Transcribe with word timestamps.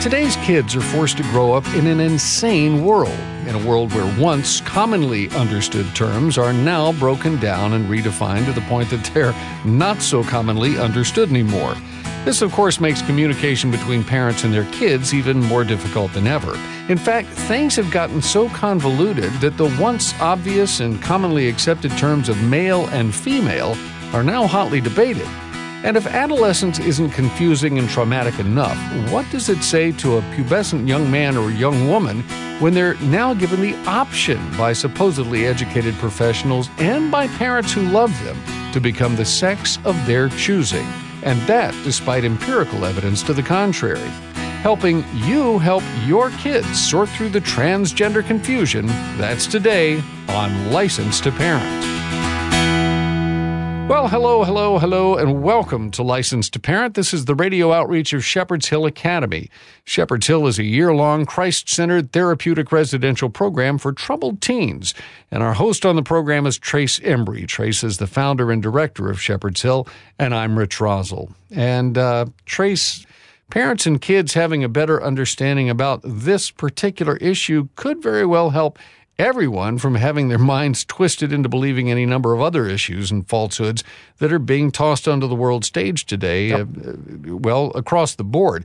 Today's 0.00 0.36
kids 0.36 0.76
are 0.76 0.80
forced 0.80 1.16
to 1.16 1.24
grow 1.24 1.52
up 1.52 1.66
in 1.74 1.88
an 1.88 1.98
insane 1.98 2.84
world, 2.84 3.18
in 3.48 3.56
a 3.56 3.66
world 3.66 3.92
where 3.92 4.20
once 4.20 4.60
commonly 4.60 5.28
understood 5.30 5.92
terms 5.92 6.38
are 6.38 6.52
now 6.52 6.92
broken 6.92 7.36
down 7.40 7.72
and 7.72 7.84
redefined 7.86 8.44
to 8.46 8.52
the 8.52 8.60
point 8.68 8.88
that 8.90 9.04
they're 9.12 9.34
not 9.64 10.00
so 10.00 10.22
commonly 10.22 10.78
understood 10.78 11.30
anymore. 11.30 11.74
This, 12.24 12.42
of 12.42 12.52
course, 12.52 12.78
makes 12.78 13.02
communication 13.02 13.72
between 13.72 14.04
parents 14.04 14.44
and 14.44 14.54
their 14.54 14.70
kids 14.70 15.12
even 15.12 15.40
more 15.40 15.64
difficult 15.64 16.12
than 16.12 16.28
ever. 16.28 16.54
In 16.88 16.96
fact, 16.96 17.26
things 17.28 17.74
have 17.74 17.90
gotten 17.90 18.22
so 18.22 18.48
convoluted 18.50 19.32
that 19.40 19.56
the 19.56 19.76
once 19.80 20.14
obvious 20.20 20.78
and 20.78 21.02
commonly 21.02 21.48
accepted 21.48 21.90
terms 21.98 22.28
of 22.28 22.40
male 22.44 22.86
and 22.90 23.12
female 23.12 23.76
are 24.12 24.22
now 24.22 24.46
hotly 24.46 24.80
debated. 24.80 25.26
And 25.84 25.96
if 25.96 26.08
adolescence 26.08 26.80
isn't 26.80 27.10
confusing 27.10 27.78
and 27.78 27.88
traumatic 27.88 28.40
enough, 28.40 28.76
what 29.12 29.30
does 29.30 29.48
it 29.48 29.62
say 29.62 29.92
to 29.92 30.16
a 30.16 30.22
pubescent 30.22 30.88
young 30.88 31.08
man 31.08 31.36
or 31.36 31.50
young 31.50 31.88
woman 31.88 32.22
when 32.58 32.74
they're 32.74 32.94
now 32.96 33.32
given 33.32 33.60
the 33.60 33.76
option 33.88 34.40
by 34.56 34.72
supposedly 34.72 35.46
educated 35.46 35.94
professionals 35.94 36.68
and 36.78 37.12
by 37.12 37.28
parents 37.28 37.72
who 37.72 37.82
love 37.82 38.12
them 38.24 38.36
to 38.72 38.80
become 38.80 39.14
the 39.14 39.24
sex 39.24 39.78
of 39.84 39.94
their 40.04 40.28
choosing? 40.30 40.86
And 41.22 41.40
that 41.42 41.74
despite 41.84 42.24
empirical 42.24 42.84
evidence 42.84 43.22
to 43.22 43.32
the 43.32 43.42
contrary. 43.42 44.08
Helping 44.62 45.04
you 45.14 45.60
help 45.60 45.84
your 46.04 46.30
kids 46.30 46.90
sort 46.90 47.08
through 47.10 47.28
the 47.28 47.40
transgender 47.40 48.26
confusion, 48.26 48.86
that's 49.16 49.46
today 49.46 50.02
on 50.28 50.72
License 50.72 51.20
to 51.20 51.30
Parent. 51.30 51.97
Well, 53.88 54.06
hello, 54.06 54.44
hello, 54.44 54.78
hello, 54.78 55.16
and 55.16 55.42
welcome 55.42 55.90
to 55.92 56.02
License 56.02 56.50
to 56.50 56.58
Parent. 56.58 56.94
This 56.94 57.14
is 57.14 57.24
the 57.24 57.34
radio 57.34 57.72
outreach 57.72 58.12
of 58.12 58.22
Shepherd's 58.22 58.68
Hill 58.68 58.84
Academy. 58.84 59.48
Shepherd's 59.84 60.26
Hill 60.26 60.46
is 60.46 60.58
a 60.58 60.64
year 60.64 60.94
long 60.94 61.24
Christ 61.24 61.70
centered 61.70 62.12
therapeutic 62.12 62.70
residential 62.70 63.30
program 63.30 63.78
for 63.78 63.94
troubled 63.94 64.42
teens. 64.42 64.92
And 65.30 65.42
our 65.42 65.54
host 65.54 65.86
on 65.86 65.96
the 65.96 66.02
program 66.02 66.46
is 66.46 66.58
Trace 66.58 66.98
Embry. 67.00 67.48
Trace 67.48 67.82
is 67.82 67.96
the 67.96 68.06
founder 68.06 68.52
and 68.52 68.62
director 68.62 69.10
of 69.10 69.22
Shepherd's 69.22 69.62
Hill, 69.62 69.88
and 70.18 70.34
I'm 70.34 70.58
Rich 70.58 70.76
Rosell. 70.80 71.32
And 71.50 71.96
uh, 71.96 72.26
Trace, 72.44 73.06
parents 73.48 73.86
and 73.86 74.02
kids 74.02 74.34
having 74.34 74.62
a 74.62 74.68
better 74.68 75.02
understanding 75.02 75.70
about 75.70 76.02
this 76.04 76.50
particular 76.50 77.16
issue 77.16 77.68
could 77.74 78.02
very 78.02 78.26
well 78.26 78.50
help 78.50 78.78
everyone 79.18 79.78
from 79.78 79.96
having 79.96 80.28
their 80.28 80.38
minds 80.38 80.84
twisted 80.84 81.32
into 81.32 81.48
believing 81.48 81.90
any 81.90 82.06
number 82.06 82.32
of 82.32 82.40
other 82.40 82.66
issues 82.66 83.10
and 83.10 83.28
falsehoods 83.28 83.82
that 84.18 84.32
are 84.32 84.38
being 84.38 84.70
tossed 84.70 85.08
onto 85.08 85.26
the 85.26 85.34
world 85.34 85.64
stage 85.64 86.06
today, 86.06 86.48
yep. 86.48 86.68
uh, 86.86 86.92
well, 87.36 87.72
across 87.74 88.14
the 88.14 88.24
board. 88.24 88.64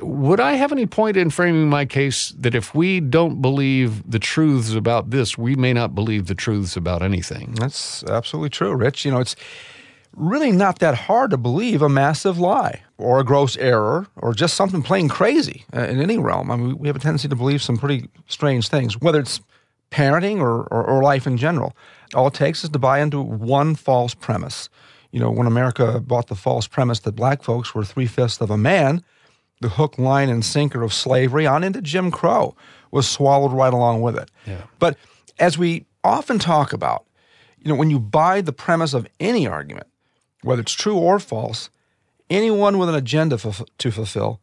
Would 0.00 0.40
I 0.40 0.54
have 0.54 0.72
any 0.72 0.86
point 0.86 1.16
in 1.16 1.28
framing 1.28 1.68
my 1.68 1.84
case 1.84 2.30
that 2.38 2.54
if 2.54 2.74
we 2.74 2.98
don't 2.98 3.42
believe 3.42 4.10
the 4.10 4.18
truths 4.18 4.72
about 4.72 5.10
this, 5.10 5.36
we 5.36 5.54
may 5.54 5.74
not 5.74 5.94
believe 5.94 6.26
the 6.28 6.34
truths 6.34 6.76
about 6.76 7.02
anything? 7.02 7.54
That's 7.56 8.02
absolutely 8.04 8.50
true, 8.50 8.74
Rich. 8.74 9.04
You 9.04 9.10
know, 9.10 9.20
it's 9.20 9.36
really 10.16 10.50
not 10.50 10.78
that 10.78 10.94
hard 10.94 11.30
to 11.30 11.36
believe 11.36 11.82
a 11.82 11.88
massive 11.88 12.38
lie 12.38 12.82
or 12.96 13.20
a 13.20 13.24
gross 13.24 13.56
error 13.58 14.06
or 14.16 14.32
just 14.32 14.54
something 14.54 14.82
plain 14.82 15.08
crazy 15.08 15.64
uh, 15.74 15.80
in 15.82 16.00
any 16.00 16.18
realm. 16.18 16.50
I 16.50 16.56
mean, 16.56 16.78
we 16.78 16.88
have 16.88 16.96
a 16.96 17.00
tendency 17.00 17.28
to 17.28 17.36
believe 17.36 17.62
some 17.62 17.76
pretty 17.76 18.08
strange 18.28 18.68
things, 18.68 18.98
whether 19.00 19.20
it's 19.20 19.40
parenting 19.92 20.40
or, 20.40 20.62
or, 20.64 20.84
or 20.84 21.02
life 21.02 21.26
in 21.26 21.36
general. 21.36 21.76
All 22.14 22.26
it 22.26 22.34
takes 22.34 22.64
is 22.64 22.70
to 22.70 22.78
buy 22.78 23.00
into 23.00 23.20
one 23.20 23.74
false 23.74 24.14
premise. 24.14 24.68
You 25.12 25.20
know, 25.20 25.30
when 25.30 25.46
America 25.46 26.00
bought 26.00 26.28
the 26.28 26.34
false 26.34 26.66
premise 26.66 27.00
that 27.00 27.12
black 27.12 27.42
folks 27.42 27.74
were 27.74 27.84
three 27.84 28.06
fifths 28.06 28.40
of 28.40 28.50
a 28.50 28.56
man, 28.56 29.04
the 29.60 29.68
hook, 29.68 29.98
line, 29.98 30.30
and 30.30 30.44
sinker 30.44 30.82
of 30.82 30.92
slavery 30.92 31.46
on 31.46 31.62
into 31.62 31.82
Jim 31.82 32.10
Crow 32.10 32.56
was 32.90 33.08
swallowed 33.08 33.52
right 33.52 33.72
along 33.72 34.00
with 34.00 34.16
it. 34.16 34.30
Yeah. 34.46 34.62
But 34.78 34.96
as 35.38 35.58
we 35.58 35.86
often 36.02 36.38
talk 36.38 36.72
about, 36.72 37.04
you 37.58 37.68
know, 37.68 37.76
when 37.76 37.90
you 37.90 37.98
buy 37.98 38.40
the 38.40 38.52
premise 38.52 38.94
of 38.94 39.06
any 39.20 39.46
argument, 39.46 39.86
whether 40.42 40.62
it's 40.62 40.72
true 40.72 40.96
or 40.96 41.18
false, 41.18 41.70
anyone 42.28 42.78
with 42.78 42.88
an 42.88 42.94
agenda 42.94 43.36
f- 43.36 43.62
to 43.78 43.90
fulfill 43.90 44.40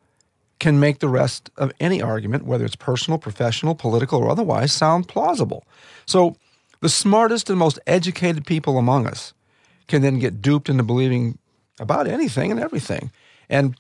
can 0.60 0.80
make 0.80 1.00
the 1.00 1.08
rest 1.08 1.50
of 1.58 1.72
any 1.80 2.02
argument, 2.02 2.46
whether 2.46 2.66
it's 2.66 2.76
personal, 2.76 3.18
professional, 3.18 3.76
political, 3.76 4.20
or 4.20 4.30
otherwise, 4.30 4.72
sound 4.72 5.08
plausible. 5.08 5.64
So 6.06 6.36
the 6.82 6.90
smartest 6.90 7.50
and 7.50 7.58
most 7.58 7.80
educated 7.88 8.46
people 8.46 8.78
among 8.78 9.08
us 9.08 9.34
can 9.88 10.02
then 10.02 10.20
get 10.20 10.42
duped 10.42 10.70
into 10.70 10.84
believing 10.84 11.38
about 11.80 12.08
anything 12.08 12.52
and 12.52 12.60
everything. 12.60 13.12
And 13.50 13.76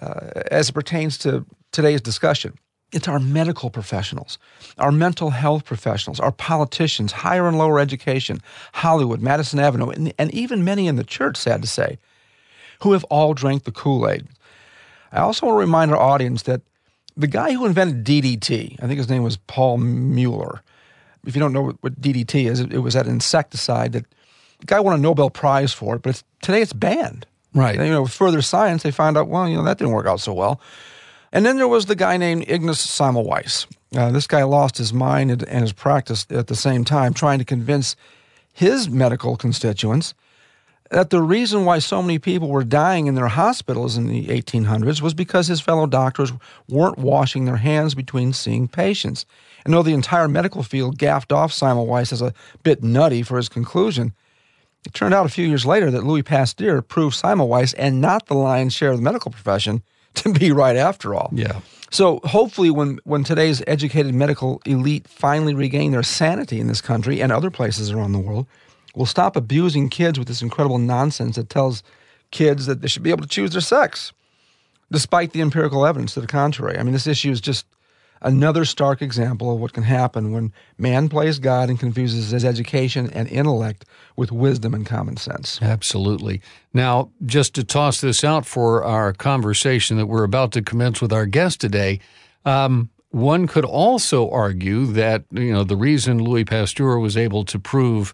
uh, 0.00 0.42
as 0.50 0.68
it 0.68 0.72
pertains 0.72 1.18
to 1.18 1.46
today's 1.72 2.00
discussion, 2.00 2.58
it's 2.92 3.08
our 3.08 3.18
medical 3.18 3.68
professionals, 3.68 4.38
our 4.78 4.92
mental 4.92 5.30
health 5.30 5.64
professionals, 5.64 6.20
our 6.20 6.32
politicians, 6.32 7.12
higher 7.12 7.46
and 7.46 7.58
lower 7.58 7.78
education, 7.78 8.40
Hollywood, 8.72 9.20
Madison 9.20 9.58
Avenue, 9.58 9.90
and, 9.90 10.12
and 10.18 10.32
even 10.32 10.64
many 10.64 10.86
in 10.86 10.96
the 10.96 11.04
church, 11.04 11.36
sad 11.36 11.60
to 11.60 11.68
say, 11.68 11.98
who 12.82 12.92
have 12.92 13.04
all 13.04 13.34
drank 13.34 13.64
the 13.64 13.72
Kool 13.72 14.08
Aid 14.08 14.26
I 15.12 15.20
also 15.20 15.46
want 15.46 15.56
to 15.56 15.60
remind 15.60 15.90
our 15.90 15.98
audience 15.98 16.42
that 16.42 16.60
the 17.16 17.26
guy 17.26 17.52
who 17.52 17.66
invented 17.66 18.04
DDT, 18.04 18.82
I 18.82 18.86
think 18.86 18.98
his 18.98 19.08
name 19.08 19.22
was 19.22 19.36
Paul 19.36 19.78
Mueller. 19.78 20.62
If 21.26 21.34
you 21.34 21.40
don't 21.40 21.52
know 21.52 21.76
what 21.80 22.00
DDT 22.00 22.48
is, 22.48 22.60
it 22.60 22.78
was 22.78 22.94
that 22.94 23.06
insecticide 23.06 23.92
that 23.92 24.04
the 24.60 24.66
guy 24.66 24.80
won 24.80 24.94
a 24.94 24.98
Nobel 24.98 25.30
Prize 25.30 25.72
for 25.72 25.96
it, 25.96 26.02
but 26.02 26.10
it's, 26.10 26.24
today 26.42 26.62
it's 26.62 26.72
banned. 26.72 27.26
Right. 27.54 27.76
And, 27.76 27.86
you 27.86 27.92
know, 27.92 28.02
with 28.02 28.12
further 28.12 28.42
science, 28.42 28.82
they 28.82 28.90
found 28.90 29.16
out, 29.16 29.28
well, 29.28 29.48
you 29.48 29.56
know, 29.56 29.64
that 29.64 29.78
didn't 29.78 29.92
work 29.92 30.06
out 30.06 30.20
so 30.20 30.32
well. 30.32 30.60
And 31.32 31.44
then 31.44 31.56
there 31.56 31.68
was 31.68 31.86
the 31.86 31.96
guy 31.96 32.16
named 32.16 32.44
Ignaz 32.48 32.78
Semmelweis. 32.78 33.66
Uh, 33.96 34.10
this 34.10 34.26
guy 34.26 34.42
lost 34.44 34.78
his 34.78 34.92
mind 34.92 35.30
and 35.30 35.62
his 35.62 35.72
practice 35.72 36.26
at 36.30 36.46
the 36.46 36.54
same 36.54 36.84
time, 36.84 37.14
trying 37.14 37.38
to 37.38 37.44
convince 37.44 37.96
his 38.52 38.88
medical 38.88 39.36
constituents– 39.36 40.14
that 40.90 41.10
the 41.10 41.20
reason 41.20 41.64
why 41.64 41.78
so 41.78 42.02
many 42.02 42.18
people 42.18 42.48
were 42.48 42.64
dying 42.64 43.06
in 43.06 43.14
their 43.14 43.28
hospitals 43.28 43.96
in 43.96 44.06
the 44.06 44.26
1800s 44.28 45.02
was 45.02 45.14
because 45.14 45.46
his 45.46 45.60
fellow 45.60 45.86
doctors 45.86 46.32
weren't 46.68 46.98
washing 46.98 47.44
their 47.44 47.56
hands 47.56 47.94
between 47.94 48.32
seeing 48.32 48.68
patients. 48.68 49.26
And 49.64 49.74
though 49.74 49.82
the 49.82 49.92
entire 49.92 50.28
medical 50.28 50.62
field 50.62 50.98
gaffed 50.98 51.32
off 51.32 51.52
Semmelweis 51.52 52.12
as 52.12 52.22
a 52.22 52.32
bit 52.62 52.82
nutty 52.82 53.22
for 53.22 53.36
his 53.36 53.48
conclusion, 53.48 54.14
it 54.86 54.94
turned 54.94 55.14
out 55.14 55.26
a 55.26 55.30
few 55.30 55.46
years 55.46 55.66
later 55.66 55.90
that 55.90 56.04
Louis 56.04 56.22
Pasteur 56.22 56.80
proved 56.80 57.16
Semmelweis 57.16 57.74
and 57.76 58.00
not 58.00 58.26
the 58.26 58.34
lion's 58.34 58.72
share 58.72 58.92
of 58.92 58.96
the 58.96 59.02
medical 59.02 59.30
profession 59.30 59.82
to 60.14 60.32
be 60.32 60.52
right 60.52 60.76
after 60.76 61.14
all. 61.14 61.30
Yeah. 61.32 61.60
So 61.90 62.20
hopefully, 62.24 62.70
when, 62.70 63.00
when 63.04 63.24
today's 63.24 63.62
educated 63.66 64.14
medical 64.14 64.60
elite 64.66 65.08
finally 65.08 65.54
regain 65.54 65.92
their 65.92 66.02
sanity 66.02 66.60
in 66.60 66.66
this 66.66 66.82
country 66.82 67.20
and 67.20 67.32
other 67.32 67.50
places 67.50 67.90
around 67.90 68.12
the 68.12 68.18
world, 68.18 68.46
will 68.98 69.06
stop 69.06 69.36
abusing 69.36 69.88
kids 69.88 70.18
with 70.18 70.26
this 70.26 70.42
incredible 70.42 70.78
nonsense 70.78 71.36
that 71.36 71.48
tells 71.48 71.84
kids 72.32 72.66
that 72.66 72.82
they 72.82 72.88
should 72.88 73.04
be 73.04 73.10
able 73.10 73.22
to 73.22 73.28
choose 73.28 73.52
their 73.52 73.60
sex, 73.60 74.12
despite 74.90 75.32
the 75.32 75.40
empirical 75.40 75.86
evidence 75.86 76.14
to 76.14 76.20
the 76.20 76.26
contrary. 76.26 76.76
I 76.76 76.82
mean, 76.82 76.92
this 76.92 77.06
issue 77.06 77.30
is 77.30 77.40
just 77.40 77.64
another 78.20 78.64
stark 78.64 79.00
example 79.00 79.54
of 79.54 79.60
what 79.60 79.72
can 79.72 79.84
happen 79.84 80.32
when 80.32 80.52
man 80.78 81.08
plays 81.08 81.38
God 81.38 81.70
and 81.70 81.78
confuses 81.78 82.30
his 82.30 82.44
education 82.44 83.08
and 83.12 83.28
intellect 83.28 83.84
with 84.16 84.32
wisdom 84.32 84.74
and 84.74 84.84
common 84.84 85.16
sense. 85.16 85.62
Absolutely. 85.62 86.42
Now, 86.74 87.12
just 87.24 87.54
to 87.54 87.62
toss 87.62 88.00
this 88.00 88.24
out 88.24 88.44
for 88.44 88.82
our 88.82 89.12
conversation 89.12 89.96
that 89.98 90.06
we're 90.06 90.24
about 90.24 90.50
to 90.52 90.62
commence 90.62 91.00
with 91.00 91.12
our 91.12 91.26
guest 91.26 91.60
today, 91.60 92.00
um, 92.44 92.90
one 93.10 93.46
could 93.46 93.64
also 93.64 94.28
argue 94.30 94.86
that 94.86 95.24
you 95.30 95.52
know 95.52 95.62
the 95.62 95.76
reason 95.76 96.22
Louis 96.22 96.44
Pasteur 96.44 96.98
was 96.98 97.16
able 97.16 97.44
to 97.44 97.60
prove 97.60 98.12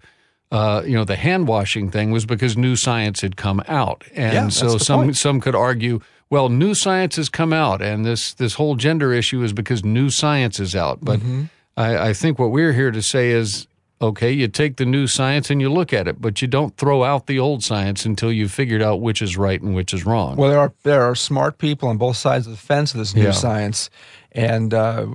uh, 0.55 0.85
you 0.87 0.95
know, 0.95 1.05
the 1.05 1.17
hand 1.17 1.49
washing 1.49 1.91
thing 1.91 2.13
was 2.13 2.25
because 2.25 2.57
new 2.57 2.77
science 2.77 3.23
had 3.23 3.37
come 3.37 3.61
out, 3.67 4.05
and 4.15 4.35
yeah, 4.35 4.49
so 4.49 4.79
some 4.79 5.07
point. 5.07 5.17
some 5.17 5.41
could 5.41 5.57
argue, 5.57 5.99
well, 6.31 6.49
new 6.49 6.75
science 6.75 7.17
has 7.17 7.29
come 7.29 7.53
out, 7.53 7.83
and 7.83 8.05
this 8.05 8.35
this 8.35 8.55
whole 8.55 8.77
gender 8.77 9.13
issue 9.13 9.43
is 9.43 9.53
because 9.53 9.83
new 9.83 10.11
science 10.11 10.61
is 10.61 10.77
out. 10.77 11.01
But 11.03 11.19
mm-hmm. 11.19 11.47
I, 11.77 12.11
I 12.11 12.13
think 12.13 12.39
what 12.39 12.53
we're 12.53 12.73
here 12.73 12.93
to 12.93 13.03
say 13.03 13.31
is, 13.31 13.67
okay, 14.01 14.31
you 14.31 14.47
take 14.47 14.77
the 14.77 14.87
new 14.87 15.09
science 15.09 15.51
and 15.51 15.61
you 15.61 15.73
look 15.73 15.93
at 15.93 16.07
it, 16.07 16.21
but 16.21 16.41
you 16.41 16.47
don't 16.47 16.77
throw 16.77 17.03
out 17.03 17.27
the 17.27 17.41
old 17.41 17.65
science 17.65 18.05
until 18.05 18.31
you've 18.31 18.53
figured 18.53 18.81
out 18.81 19.01
which 19.01 19.23
is 19.23 19.37
right 19.37 19.61
and 19.61 19.75
which 19.75 19.93
is 19.93 20.07
wrong. 20.07 20.37
Well, 20.37 20.51
there 20.51 20.61
are 20.61 20.73
there 20.85 21.03
are 21.03 21.17
smart 21.17 21.59
people 21.59 21.89
on 21.89 21.99
both 21.99 22.17
sides 22.17 22.47
of 22.47 22.53
the 22.53 22.59
fence 22.59 22.95
of 22.95 23.01
this 23.01 23.13
new 23.13 23.25
yeah. 23.25 23.33
science, 23.33 23.91
and 24.31 24.73
uh, 24.73 25.09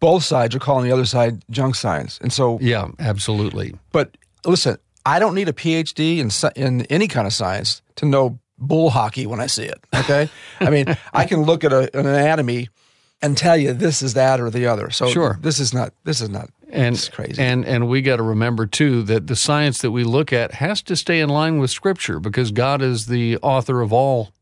both 0.00 0.24
sides 0.24 0.54
are 0.54 0.58
calling 0.58 0.84
the 0.84 0.92
other 0.92 1.06
side 1.06 1.42
junk 1.50 1.74
science. 1.74 2.18
And 2.22 2.32
so, 2.32 2.58
yeah, 2.60 2.88
absolutely. 2.98 3.74
But 3.92 4.16
listen, 4.44 4.78
I 5.04 5.18
don't 5.18 5.34
need 5.34 5.48
a 5.48 5.52
PhD 5.52 6.18
in 6.18 6.30
in 6.62 6.86
any 6.86 7.08
kind 7.08 7.26
of 7.26 7.32
science 7.32 7.82
to 7.96 8.06
know 8.06 8.38
bull 8.58 8.90
hockey 8.90 9.26
when 9.26 9.40
I 9.40 9.46
see 9.46 9.64
it. 9.64 9.78
Okay, 9.94 10.28
I 10.60 10.70
mean, 10.70 10.96
I 11.12 11.26
can 11.26 11.42
look 11.42 11.64
at 11.64 11.72
a, 11.72 11.96
an 11.98 12.06
anatomy 12.06 12.68
and 13.22 13.36
tell 13.36 13.56
you 13.56 13.72
this 13.72 14.02
is 14.02 14.14
that 14.14 14.40
or 14.40 14.50
the 14.50 14.66
other. 14.66 14.90
So 14.90 15.08
sure. 15.08 15.38
this 15.40 15.58
is 15.58 15.72
not 15.72 15.92
this 16.04 16.20
is 16.20 16.28
not 16.28 16.50
and 16.70 17.10
crazy. 17.12 17.40
And 17.40 17.64
and 17.64 17.88
we 17.88 18.02
got 18.02 18.16
to 18.16 18.22
remember 18.22 18.66
too 18.66 19.02
that 19.04 19.26
the 19.26 19.36
science 19.36 19.80
that 19.82 19.90
we 19.90 20.04
look 20.04 20.32
at 20.32 20.54
has 20.54 20.82
to 20.82 20.96
stay 20.96 21.20
in 21.20 21.28
line 21.28 21.58
with 21.58 21.70
Scripture 21.70 22.20
because 22.20 22.50
God 22.50 22.82
is 22.82 23.06
the 23.06 23.38
author 23.38 23.80
of 23.80 23.92
all 23.92 24.32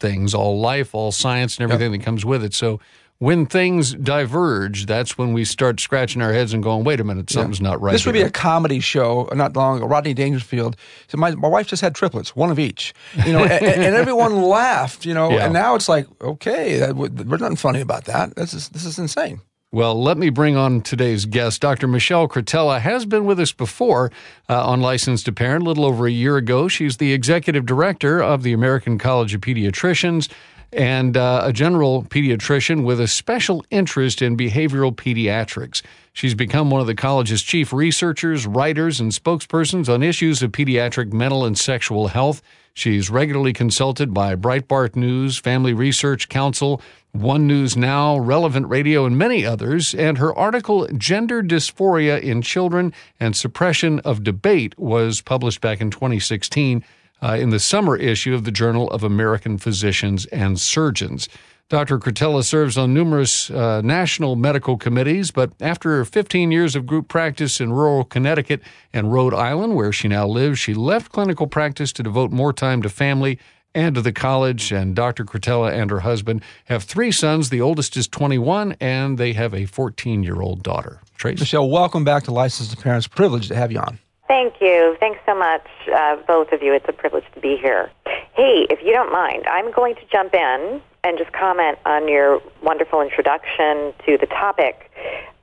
things, 0.00 0.34
all 0.34 0.60
life, 0.60 0.94
all 0.94 1.12
science, 1.12 1.56
and 1.56 1.64
everything 1.64 1.92
yep. 1.92 2.00
that 2.00 2.04
comes 2.04 2.24
with 2.24 2.42
it. 2.42 2.54
So 2.54 2.80
when 3.18 3.46
things 3.46 3.94
diverge, 3.94 4.86
that's 4.86 5.16
when 5.16 5.32
we 5.32 5.44
start 5.44 5.80
scratching 5.80 6.20
our 6.20 6.32
heads 6.32 6.52
and 6.52 6.62
going, 6.62 6.84
wait 6.84 7.00
a 7.00 7.04
minute, 7.04 7.30
something's 7.30 7.60
yeah. 7.60 7.68
not 7.68 7.80
right. 7.80 7.92
This 7.92 8.06
would 8.06 8.14
here. 8.14 8.24
be 8.24 8.28
a 8.28 8.32
comedy 8.32 8.80
show 8.80 9.28
not 9.32 9.56
long 9.56 9.78
ago. 9.78 9.86
Rodney 9.86 10.14
Dangerfield 10.14 10.76
said, 11.08 11.18
my, 11.18 11.34
my 11.34 11.48
wife 11.48 11.66
just 11.68 11.80
had 11.80 11.94
triplets, 11.94 12.34
one 12.34 12.50
of 12.50 12.58
each. 12.58 12.92
You 13.24 13.32
know, 13.32 13.44
and, 13.44 13.64
and, 13.84 13.94
everyone 13.94 14.42
laughed, 14.42 15.06
you 15.06 15.14
know, 15.14 15.30
yeah. 15.30 15.44
and 15.44 15.52
now 15.52 15.74
it's 15.74 15.88
like, 15.88 16.06
okay, 16.20 16.78
that, 16.78 16.96
there's 16.96 17.40
nothing 17.40 17.56
funny 17.56 17.80
about 17.80 18.06
that. 18.06 18.34
This 18.34 18.52
is, 18.52 18.68
this 18.70 18.84
is 18.84 18.98
insane. 18.98 19.40
Well, 19.74 20.00
let 20.00 20.18
me 20.18 20.30
bring 20.30 20.56
on 20.56 20.82
today's 20.82 21.24
guest. 21.24 21.60
Dr. 21.60 21.88
Michelle 21.88 22.28
Cretella 22.28 22.78
has 22.80 23.06
been 23.06 23.24
with 23.24 23.40
us 23.40 23.50
before 23.50 24.12
uh, 24.48 24.64
on 24.64 24.80
License 24.80 25.24
to 25.24 25.32
Parent 25.32 25.64
a 25.64 25.66
little 25.66 25.84
over 25.84 26.06
a 26.06 26.12
year 26.12 26.36
ago. 26.36 26.68
She's 26.68 26.98
the 26.98 27.12
executive 27.12 27.66
director 27.66 28.22
of 28.22 28.44
the 28.44 28.52
American 28.52 28.98
College 28.98 29.34
of 29.34 29.40
Pediatricians 29.40 30.30
and 30.74 31.16
uh, 31.16 31.42
a 31.44 31.52
general 31.52 32.04
pediatrician 32.04 32.84
with 32.84 33.00
a 33.00 33.08
special 33.08 33.64
interest 33.70 34.20
in 34.20 34.36
behavioral 34.36 34.94
pediatrics. 34.94 35.82
She's 36.12 36.34
become 36.34 36.70
one 36.70 36.80
of 36.80 36.86
the 36.86 36.94
college's 36.94 37.42
chief 37.42 37.72
researchers, 37.72 38.46
writers, 38.46 39.00
and 39.00 39.12
spokespersons 39.12 39.92
on 39.92 40.02
issues 40.02 40.42
of 40.42 40.52
pediatric 40.52 41.12
mental 41.12 41.44
and 41.44 41.58
sexual 41.58 42.08
health. 42.08 42.42
She's 42.72 43.08
regularly 43.08 43.52
consulted 43.52 44.12
by 44.12 44.34
Breitbart 44.34 44.96
News, 44.96 45.38
Family 45.38 45.72
Research 45.72 46.28
Council, 46.28 46.82
One 47.12 47.46
News 47.46 47.76
Now, 47.76 48.18
Relevant 48.18 48.68
Radio, 48.68 49.06
and 49.06 49.16
many 49.16 49.46
others. 49.46 49.94
And 49.94 50.18
her 50.18 50.34
article, 50.34 50.88
Gender 50.96 51.42
Dysphoria 51.42 52.20
in 52.20 52.42
Children 52.42 52.92
and 53.20 53.36
Suppression 53.36 54.00
of 54.00 54.24
Debate, 54.24 54.76
was 54.78 55.20
published 55.20 55.60
back 55.60 55.80
in 55.80 55.90
2016 55.90 56.84
uh, 57.24 57.34
in 57.34 57.50
the 57.50 57.58
summer 57.58 57.96
issue 57.96 58.34
of 58.34 58.44
the 58.44 58.50
Journal 58.50 58.90
of 58.90 59.02
American 59.02 59.56
Physicians 59.56 60.26
and 60.26 60.60
Surgeons. 60.60 61.28
Dr. 61.70 61.98
Cretella 61.98 62.44
serves 62.44 62.76
on 62.76 62.92
numerous 62.92 63.50
uh, 63.50 63.80
national 63.80 64.36
medical 64.36 64.76
committees, 64.76 65.30
but 65.30 65.52
after 65.62 66.04
15 66.04 66.52
years 66.52 66.76
of 66.76 66.84
group 66.84 67.08
practice 67.08 67.58
in 67.58 67.72
rural 67.72 68.04
Connecticut 68.04 68.60
and 68.92 69.10
Rhode 69.10 69.32
Island, 69.32 69.74
where 69.74 69.90
she 69.90 70.06
now 70.06 70.26
lives, 70.26 70.58
she 70.58 70.74
left 70.74 71.10
clinical 71.10 71.46
practice 71.46 71.90
to 71.94 72.02
devote 72.02 72.30
more 72.30 72.52
time 72.52 72.82
to 72.82 72.90
family 72.90 73.38
and 73.74 73.94
to 73.94 74.02
the 74.02 74.12
college. 74.12 74.70
And 74.70 74.94
Dr. 74.94 75.24
Cretella 75.24 75.72
and 75.72 75.90
her 75.90 76.00
husband 76.00 76.42
have 76.66 76.84
three 76.84 77.10
sons. 77.10 77.48
The 77.48 77.62
oldest 77.62 77.96
is 77.96 78.06
21, 78.06 78.76
and 78.80 79.16
they 79.16 79.32
have 79.32 79.54
a 79.54 79.64
14 79.64 80.22
year 80.22 80.42
old 80.42 80.62
daughter. 80.62 81.00
Trace? 81.16 81.40
Michelle, 81.40 81.70
welcome 81.70 82.04
back 82.04 82.24
to 82.24 82.30
Licensed 82.30 82.78
Parents. 82.82 83.06
Privilege 83.06 83.48
to 83.48 83.56
have 83.56 83.72
you 83.72 83.78
on. 83.78 83.98
Thank 84.26 84.60
you. 84.60 84.96
Thanks 85.00 85.20
so 85.26 85.34
much, 85.34 85.66
uh, 85.94 86.16
both 86.26 86.52
of 86.52 86.62
you. 86.62 86.72
It's 86.72 86.88
a 86.88 86.92
privilege 86.92 87.24
to 87.34 87.40
be 87.40 87.56
here. 87.56 87.90
Hey, 88.34 88.66
if 88.70 88.80
you 88.82 88.92
don't 88.92 89.12
mind, 89.12 89.44
I'm 89.46 89.70
going 89.70 89.94
to 89.96 90.00
jump 90.10 90.34
in 90.34 90.80
and 91.04 91.18
just 91.18 91.32
comment 91.32 91.78
on 91.84 92.08
your 92.08 92.40
wonderful 92.62 93.02
introduction 93.02 93.92
to 94.06 94.16
the 94.18 94.26
topic. 94.26 94.90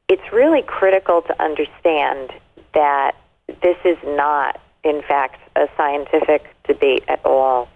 It's 0.09 0.33
really 0.33 0.63
critical 0.63 1.21
to 1.21 1.41
understand 1.41 2.33
that 2.73 3.15
this 3.61 3.77
is 3.85 3.97
not, 4.03 4.59
in 4.83 5.01
fact, 5.03 5.39
a 5.55 5.67
scientific 5.77 6.47
debate 6.67 7.03
at 7.07 7.23
all. 7.23 7.69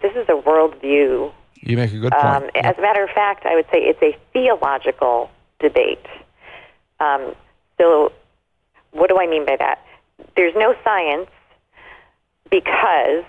This 0.00 0.12
is 0.12 0.28
a 0.28 0.40
worldview. 0.40 1.32
You 1.60 1.76
make 1.76 1.92
a 1.92 1.98
good 1.98 2.12
point. 2.12 2.24
Um, 2.24 2.50
As 2.54 2.78
a 2.78 2.80
matter 2.80 3.02
of 3.02 3.10
fact, 3.10 3.46
I 3.46 3.56
would 3.56 3.66
say 3.72 3.78
it's 3.80 4.02
a 4.02 4.16
theological 4.32 5.30
debate. 5.58 6.06
Um, 7.00 7.34
so, 7.78 8.12
what 8.92 9.08
do 9.08 9.18
I 9.18 9.26
mean 9.26 9.44
by 9.44 9.56
that? 9.56 9.84
There's 10.36 10.54
no 10.56 10.74
science 10.84 11.28
because 12.50 13.24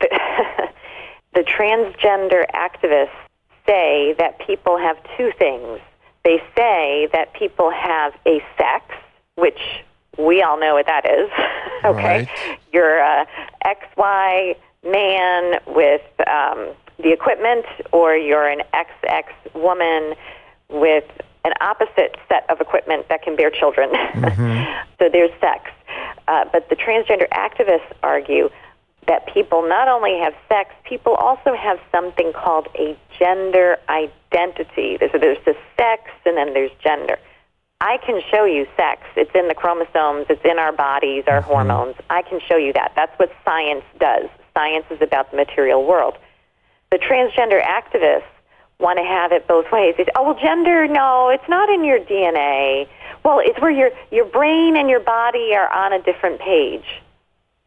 the, 0.00 0.08
the 1.34 1.40
transgender 1.40 2.44
activists 2.54 3.10
say 3.66 4.14
that 4.18 4.38
people 4.46 4.78
have 4.78 4.96
two 5.16 5.32
things. 5.38 5.80
They 6.24 6.42
say 6.56 7.08
that 7.12 7.32
people 7.34 7.70
have 7.70 8.12
a 8.26 8.42
sex, 8.58 8.84
which 9.36 9.58
we 10.18 10.42
all 10.42 10.58
know 10.58 10.74
what 10.74 10.86
that 10.86 11.06
is. 11.06 11.30
okay, 11.84 12.26
right. 12.26 12.28
you're 12.72 12.98
a 12.98 13.26
XY 13.64 14.56
man 14.84 15.60
with 15.66 16.02
um, 16.26 16.74
the 16.98 17.12
equipment, 17.12 17.64
or 17.92 18.16
you're 18.16 18.48
an 18.48 18.60
XX 18.74 19.24
woman 19.54 20.14
with 20.68 21.04
an 21.44 21.52
opposite 21.60 22.16
set 22.28 22.48
of 22.50 22.60
equipment 22.60 23.08
that 23.08 23.22
can 23.22 23.36
bear 23.36 23.50
children. 23.50 23.90
Mm-hmm. 24.20 24.64
so 24.98 25.08
there's 25.10 25.30
sex. 25.40 25.70
Uh, 26.28 26.44
but 26.52 26.68
the 26.68 26.76
transgender 26.76 27.28
activists 27.30 27.92
argue 28.02 28.50
that 29.06 29.26
people 29.32 29.68
not 29.68 29.88
only 29.88 30.18
have 30.18 30.34
sex, 30.48 30.70
people 30.84 31.14
also 31.14 31.54
have 31.54 31.78
something 31.90 32.32
called 32.32 32.68
a 32.76 32.96
gender 33.18 33.76
identity. 33.88 34.96
There's, 34.98 35.12
there's 35.12 35.44
the 35.44 35.56
sex 35.76 36.10
and 36.24 36.36
then 36.36 36.54
there's 36.54 36.70
gender. 36.82 37.18
I 37.80 37.96
can 38.04 38.20
show 38.30 38.44
you 38.44 38.66
sex. 38.76 39.02
It's 39.16 39.30
in 39.34 39.48
the 39.48 39.54
chromosomes, 39.54 40.26
it's 40.28 40.44
in 40.44 40.58
our 40.58 40.72
bodies, 40.72 41.24
our 41.26 41.40
mm-hmm. 41.40 41.50
hormones. 41.50 41.96
I 42.10 42.22
can 42.22 42.40
show 42.46 42.56
you 42.56 42.72
that. 42.74 42.92
That's 42.94 43.18
what 43.18 43.32
science 43.44 43.84
does. 43.98 44.28
Science 44.54 44.84
is 44.90 45.00
about 45.00 45.30
the 45.30 45.38
material 45.38 45.86
world. 45.86 46.18
The 46.90 46.98
transgender 46.98 47.62
activists 47.64 48.30
want 48.80 48.98
to 48.98 49.04
have 49.04 49.32
it 49.32 49.46
both 49.46 49.70
ways. 49.70 49.94
Say, 49.96 50.06
oh, 50.16 50.24
well, 50.24 50.38
gender, 50.40 50.86
no, 50.88 51.28
it's 51.28 51.48
not 51.48 51.68
in 51.68 51.84
your 51.84 52.00
DNA. 52.00 52.88
Well, 53.24 53.40
it's 53.44 53.60
where 53.60 53.70
your, 53.70 53.90
your 54.10 54.24
brain 54.24 54.76
and 54.76 54.88
your 54.88 55.00
body 55.00 55.54
are 55.54 55.70
on 55.70 55.92
a 55.92 56.02
different 56.02 56.40
page. 56.40 57.02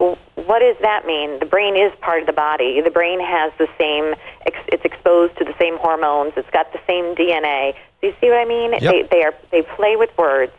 Well, 0.00 0.18
what 0.34 0.58
does 0.58 0.76
that 0.82 1.06
mean? 1.06 1.38
The 1.38 1.46
brain 1.46 1.76
is 1.76 1.92
part 2.00 2.20
of 2.20 2.26
the 2.26 2.32
body. 2.32 2.80
The 2.80 2.90
brain 2.90 3.20
has 3.20 3.52
the 3.58 3.68
same, 3.78 4.14
it's 4.44 4.84
exposed 4.84 5.38
to 5.38 5.44
the 5.44 5.54
same 5.58 5.78
hormones. 5.78 6.32
It's 6.36 6.50
got 6.50 6.72
the 6.72 6.80
same 6.86 7.14
DNA. 7.14 7.74
Do 8.00 8.08
you 8.08 8.14
see 8.20 8.28
what 8.28 8.38
I 8.38 8.44
mean? 8.44 8.72
Yep. 8.72 8.80
They, 8.82 9.02
they, 9.10 9.22
are, 9.24 9.34
they 9.52 9.62
play 9.62 9.96
with 9.96 10.10
words. 10.18 10.52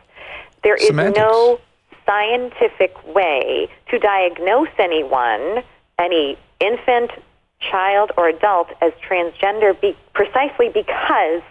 There 0.64 0.76
is 0.76 0.88
Semantics. 0.88 1.20
no 1.20 1.60
scientific 2.06 2.96
way 3.14 3.68
to 3.90 4.00
diagnose 4.00 4.70
anyone, 4.80 5.64
any 6.00 6.38
infant, 6.60 7.12
child 7.60 8.12
or 8.18 8.30
adult 8.30 8.68
as 8.82 8.92
transgender 9.08 9.80
be, 9.80 9.98
precisely 10.14 10.70
because 10.70 11.42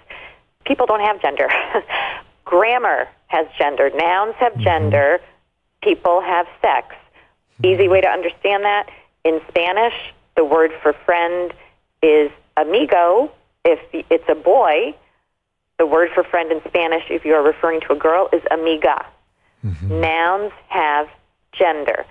people 0.64 0.86
don't 0.86 1.00
have 1.00 1.20
gender. 1.20 1.48
Grammar 2.44 3.08
has 3.26 3.46
gender, 3.58 3.90
nouns 3.94 4.34
have 4.38 4.52
mm-hmm. 4.52 4.62
gender, 4.62 5.20
people 5.82 6.20
have 6.20 6.46
sex. 6.60 6.94
Easy 7.62 7.88
way 7.88 8.00
to 8.00 8.08
understand 8.08 8.64
that 8.64 8.90
in 9.24 9.40
Spanish, 9.48 9.94
the 10.36 10.44
word 10.44 10.72
for 10.82 10.92
friend 11.04 11.52
is 12.02 12.30
amigo. 12.56 13.30
If 13.64 13.80
it's 13.92 14.28
a 14.28 14.34
boy, 14.34 14.94
the 15.78 15.86
word 15.86 16.10
for 16.14 16.24
friend 16.24 16.52
in 16.52 16.60
Spanish, 16.68 17.04
if 17.10 17.24
you 17.24 17.34
are 17.34 17.42
referring 17.42 17.80
to 17.82 17.92
a 17.92 17.96
girl, 17.96 18.28
is 18.32 18.42
amiga. 18.50 19.06
Mm-hmm. 19.64 20.00
Nouns 20.00 20.52
have 20.68 21.08
gender. 21.52 22.04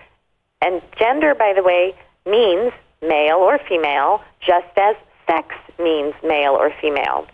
And 0.62 0.82
gender, 0.98 1.36
by 1.36 1.54
the 1.54 1.62
way, 1.62 1.94
means 2.26 2.72
male 3.08 3.38
or 3.38 3.60
female, 3.68 4.22
just 4.40 4.78
as 4.78 4.96
sex 5.28 5.56
means 5.80 6.14
male 6.24 6.54
or 6.54 6.72
female. 6.82 7.28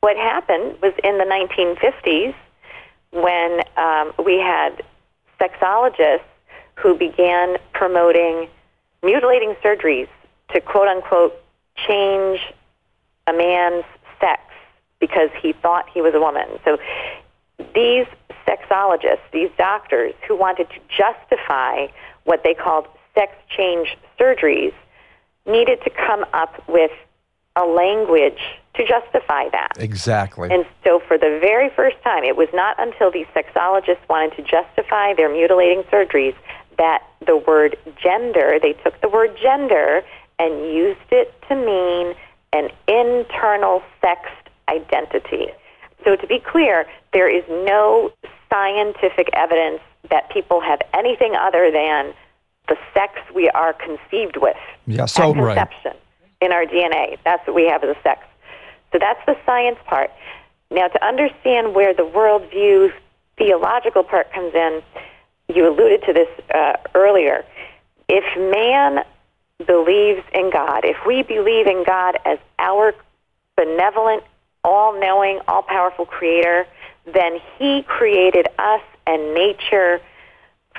What 0.00 0.16
happened 0.16 0.76
was 0.82 0.92
in 1.02 1.18
the 1.18 1.24
1950s 1.24 2.34
when 3.12 3.60
um, 3.76 4.12
we 4.24 4.38
had 4.38 4.82
sexologists 5.40 6.20
who 6.76 6.96
began 6.96 7.56
promoting 7.72 8.48
mutilating 9.02 9.54
surgeries 9.62 10.08
to 10.52 10.60
quote 10.60 10.88
unquote 10.88 11.34
change 11.76 12.40
a 13.26 13.32
man's 13.32 13.84
sex 14.20 14.42
because 14.98 15.30
he 15.40 15.52
thought 15.52 15.86
he 15.92 16.00
was 16.00 16.14
a 16.14 16.20
woman. 16.20 16.46
So 16.64 16.78
these 17.74 18.06
sexologists, 18.46 19.20
these 19.32 19.50
doctors 19.56 20.14
who 20.26 20.36
wanted 20.36 20.68
to 20.70 20.80
justify 20.88 21.86
what 22.24 22.42
they 22.42 22.54
called 22.54 22.86
sex 23.14 23.32
change 23.48 23.96
surgeries 24.18 24.72
needed 25.46 25.78
to 25.84 25.90
come 25.90 26.24
up 26.32 26.66
with 26.68 26.90
a 27.56 27.64
language 27.64 28.40
to 28.74 28.84
justify 28.86 29.48
that. 29.50 29.72
Exactly. 29.78 30.50
And 30.50 30.66
so, 30.82 31.00
for 31.06 31.16
the 31.16 31.38
very 31.40 31.70
first 31.70 31.96
time, 32.02 32.24
it 32.24 32.36
was 32.36 32.48
not 32.52 32.76
until 32.78 33.10
these 33.10 33.26
sexologists 33.34 34.08
wanted 34.08 34.34
to 34.36 34.42
justify 34.42 35.14
their 35.14 35.28
mutilating 35.28 35.84
surgeries 35.84 36.34
that 36.78 37.04
the 37.24 37.36
word 37.36 37.76
gender, 38.02 38.58
they 38.60 38.72
took 38.72 39.00
the 39.00 39.08
word 39.08 39.36
gender 39.40 40.02
and 40.40 40.74
used 40.74 41.12
it 41.12 41.32
to 41.48 41.54
mean 41.54 42.14
an 42.52 42.70
internal 42.88 43.82
sex 44.00 44.28
identity. 44.68 45.46
So, 46.02 46.16
to 46.16 46.26
be 46.26 46.40
clear, 46.40 46.86
there 47.12 47.28
is 47.28 47.44
no 47.48 48.10
scientific 48.50 49.30
evidence 49.32 49.80
that 50.10 50.30
people 50.30 50.60
have 50.60 50.80
anything 50.92 51.34
other 51.36 51.70
than 51.70 52.12
the 52.68 52.76
sex 52.92 53.12
we 53.34 53.48
are 53.50 53.72
conceived 53.72 54.36
with. 54.36 54.56
Yeah, 54.86 55.06
so 55.06 55.30
at 55.30 55.34
conception 55.34 55.92
right. 55.92 56.32
in 56.40 56.52
our 56.52 56.64
DNA. 56.64 57.18
That's 57.24 57.46
what 57.46 57.54
we 57.54 57.66
have 57.66 57.84
as 57.84 57.96
a 57.96 58.02
sex. 58.02 58.22
So 58.92 58.98
that's 58.98 59.20
the 59.26 59.36
science 59.44 59.78
part. 59.86 60.10
Now, 60.70 60.88
to 60.88 61.04
understand 61.04 61.74
where 61.74 61.94
the 61.94 62.02
worldview 62.02 62.92
theological 63.36 64.02
part 64.02 64.32
comes 64.32 64.54
in, 64.54 64.82
you 65.48 65.68
alluded 65.68 66.02
to 66.04 66.12
this 66.12 66.28
uh, 66.54 66.74
earlier. 66.94 67.44
If 68.08 68.24
man 68.52 69.04
believes 69.66 70.22
in 70.32 70.50
God, 70.50 70.84
if 70.84 70.96
we 71.06 71.22
believe 71.22 71.66
in 71.66 71.84
God 71.84 72.18
as 72.24 72.38
our 72.58 72.94
benevolent, 73.56 74.22
all 74.62 74.98
knowing, 74.98 75.40
all 75.46 75.62
powerful 75.62 76.06
creator, 76.06 76.66
then 77.12 77.38
He 77.58 77.82
created 77.82 78.48
us 78.58 78.80
and 79.06 79.34
nature 79.34 80.00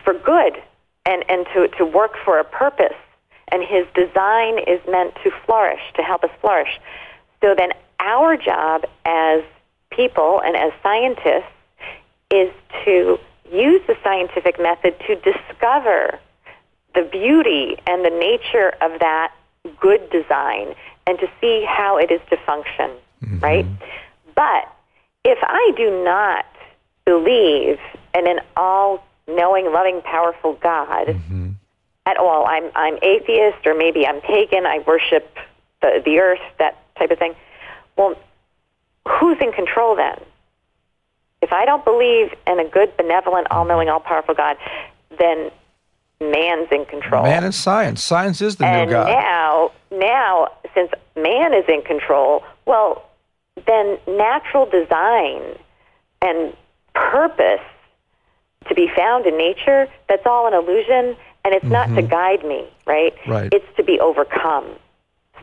for 0.04 0.14
good 0.14 0.62
and, 1.06 1.24
and 1.30 1.46
to, 1.54 1.68
to 1.78 1.86
work 1.86 2.14
for 2.24 2.40
a 2.40 2.44
purpose. 2.44 2.98
And 3.50 3.64
His 3.64 3.86
design 3.94 4.60
is 4.60 4.80
meant 4.90 5.16
to 5.24 5.32
flourish, 5.46 5.82
to 5.96 6.02
help 6.02 6.24
us 6.24 6.32
flourish. 6.42 6.80
So 7.42 7.54
then 7.56 7.70
our 8.00 8.38
job 8.38 8.86
as 9.06 9.44
people 9.92 10.42
and 10.44 10.56
as 10.56 10.72
scientists 10.82 11.52
is 12.32 12.52
to 12.84 13.20
use 13.52 13.82
the 13.88 13.96
scientific 14.04 14.60
method 14.60 14.96
to 15.08 15.16
discover 15.16 16.20
the 16.96 17.04
beauty 17.04 17.78
and 17.86 18.04
the 18.04 18.10
nature 18.10 18.74
of 18.82 19.00
that 19.00 19.34
good 19.80 20.10
design 20.10 20.74
and 21.08 21.20
to 21.20 21.28
see 21.40 21.66
how 21.68 21.98
it 21.98 22.12
is 22.12 22.22
to 22.30 22.38
function, 22.38 22.92
mm-hmm. 23.24 23.40
right? 23.40 23.66
But 24.34 24.72
if 25.24 25.38
I 25.42 25.72
do 25.76 26.04
not 26.04 26.46
believe 27.06 27.80
in 28.14 28.28
an 28.28 28.40
all 28.58 29.06
knowing, 29.28 29.72
loving, 29.72 30.02
powerful 30.02 30.54
God 30.54 31.08
mm-hmm. 31.08 31.52
at 32.06 32.18
all, 32.18 32.46
I'm, 32.46 32.72
I'm 32.76 32.98
atheist 33.02 33.66
or 33.66 33.74
maybe 33.76 34.06
I'm 34.06 34.22
pagan, 34.22 34.66
I 34.66 34.80
worship 34.86 35.36
the, 35.82 36.02
the 36.04 36.20
earth, 36.20 36.42
that 36.60 36.82
type 36.98 37.12
of 37.12 37.20
thing. 37.20 37.36
Well, 37.98 38.16
who's 39.08 39.38
in 39.42 39.52
control 39.52 39.96
then? 39.96 40.20
If 41.42 41.54
I 41.54 41.66
don't 41.66 41.86
believe 41.86 42.34
in 42.48 42.60
a 42.60 42.68
good, 42.68 42.96
benevolent, 42.98 43.48
all 43.52 43.66
knowing, 43.66 43.90
all 43.90 44.00
powerful 44.00 44.34
God, 44.34 44.58
then 45.18 45.52
man's 46.20 46.70
in 46.72 46.86
control. 46.86 47.24
Man 47.24 47.44
is 47.44 47.56
science. 47.56 48.04
Science 48.04 48.42
is 48.42 48.56
the 48.56 48.66
and 48.66 48.90
new 48.90 48.96
God. 48.96 49.10
Now, 49.10 49.72
now, 49.92 50.48
since 50.74 50.92
man 51.16 51.54
is 51.54 51.66
in 51.68 51.82
control, 51.82 52.44
well, 52.66 53.10
then 53.68 53.98
natural 54.08 54.66
design 54.66 55.42
and 56.22 56.56
purpose 56.94 57.62
to 58.68 58.76
be 58.76 58.90
found 58.96 59.26
in 59.26 59.38
nature, 59.38 59.88
that's 60.08 60.26
all 60.26 60.48
an 60.48 60.54
illusion, 60.54 61.16
and 61.44 61.54
it's 61.54 61.64
mm-hmm. 61.64 61.74
not 61.74 61.88
to 61.88 62.02
mm-hmm. 62.02 62.08
guide 62.08 62.46
me, 62.46 62.68
right? 62.86 63.14
Right. 63.28 63.54
It's 63.54 63.66
to 63.78 63.84
be 63.84 64.00
overcome. 64.00 64.66